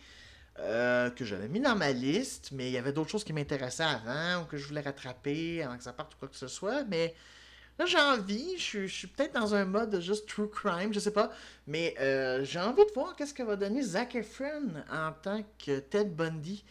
Euh, 0.59 1.09
que 1.09 1.23
j'avais 1.23 1.47
mis 1.47 1.61
dans 1.61 1.75
ma 1.75 1.91
liste, 1.91 2.49
mais 2.51 2.67
il 2.67 2.73
y 2.73 2.77
avait 2.77 2.91
d'autres 2.91 3.09
choses 3.09 3.23
qui 3.23 3.31
m'intéressaient 3.33 3.83
avant 3.83 4.43
ou 4.43 4.45
que 4.45 4.57
je 4.57 4.67
voulais 4.67 4.81
rattraper 4.81 5.63
avant 5.63 5.77
que 5.77 5.83
ça 5.83 5.93
parte 5.93 6.13
ou 6.13 6.17
quoi 6.19 6.27
que 6.27 6.35
ce 6.35 6.47
soit. 6.47 6.83
Mais 6.83 7.15
là, 7.79 7.85
j'ai 7.85 7.97
envie, 7.97 8.57
je, 8.57 8.85
suis 8.85 9.07
peut-être 9.07 9.33
dans 9.33 9.55
un 9.55 9.65
mode 9.65 9.89
de 9.89 10.01
juste 10.01 10.27
true 10.27 10.49
crime, 10.49 10.93
je 10.93 10.99
sais 10.99 11.11
pas, 11.11 11.31
mais 11.67 11.95
euh, 11.99 12.43
j'ai 12.43 12.59
envie 12.59 12.85
de 12.85 12.91
voir 12.93 13.15
qu'est-ce 13.15 13.33
que 13.33 13.43
va 13.43 13.55
donner 13.55 13.81
Zac 13.81 14.13
Efron 14.13 14.73
en 14.91 15.13
tant 15.13 15.43
que 15.65 15.79
Ted 15.79 16.09
Bundy 16.11 16.63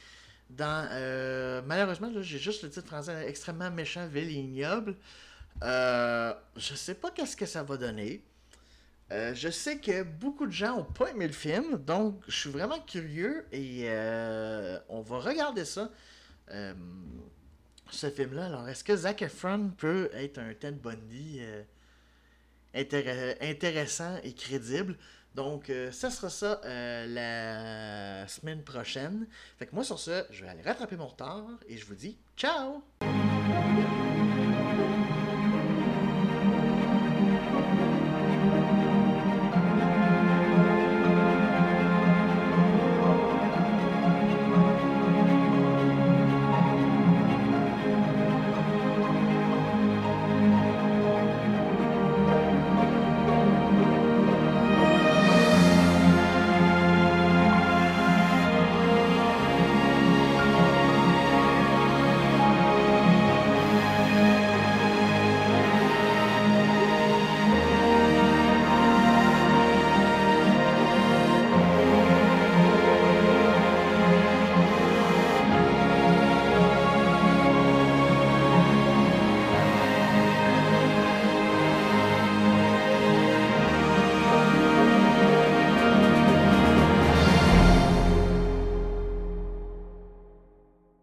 dans. 0.51 0.87
Euh, 0.93 1.63
malheureusement, 1.67 2.11
j'ai 2.21 2.39
juste 2.39 2.63
le 2.63 2.71
titre 2.71 2.87
français 2.87 3.25
extrêmement 3.27 3.71
méchant, 3.71 4.07
vil 4.07 4.29
et 4.29 4.35
ignoble. 4.35 4.95
je 5.63 6.75
sais 6.75 6.95
pas 6.95 7.11
qu'est-ce 7.11 7.37
que 7.37 7.47
ça 7.47 7.63
va 7.63 7.77
donner. 7.79 8.23
Euh, 9.13 9.35
je 9.35 9.49
sais 9.49 9.79
que 9.79 10.03
beaucoup 10.05 10.47
de 10.47 10.53
gens 10.53 10.77
n'ont 10.77 10.85
pas 10.85 11.11
aimé 11.11 11.27
le 11.27 11.33
film, 11.33 11.79
donc 11.79 12.23
je 12.29 12.37
suis 12.37 12.51
vraiment 12.51 12.79
curieux 12.79 13.45
et 13.51 13.83
euh, 13.87 14.79
on 14.89 15.01
va 15.01 15.19
regarder 15.19 15.65
ça. 15.65 15.91
Euh, 16.53 16.75
ce 17.91 18.09
film-là. 18.09 18.47
Alors, 18.47 18.69
est-ce 18.69 18.85
que 18.85 18.95
Zac 18.95 19.23
Efron 19.23 19.73
peut 19.77 20.11
être 20.15 20.39
un 20.39 20.55
Ted 20.55 20.79
Bundy 20.81 21.41
intéressant 22.73 24.17
et 24.23 24.33
crédible? 24.33 24.97
Donc, 25.35 25.73
ça 25.91 26.09
sera 26.09 26.31
ça 26.31 26.61
la 26.65 28.29
semaine 28.29 28.63
prochaine. 28.63 29.27
Fait 29.59 29.67
que 29.67 29.75
moi, 29.75 29.83
sur 29.83 29.99
ce, 29.99 30.25
je 30.31 30.45
vais 30.45 30.51
aller 30.51 30.63
rattraper 30.63 30.95
mon 30.95 31.09
retard 31.09 31.49
et 31.69 31.77
je 31.77 31.85
vous 31.85 31.97
dis 31.97 32.17
ciao! 32.37 32.85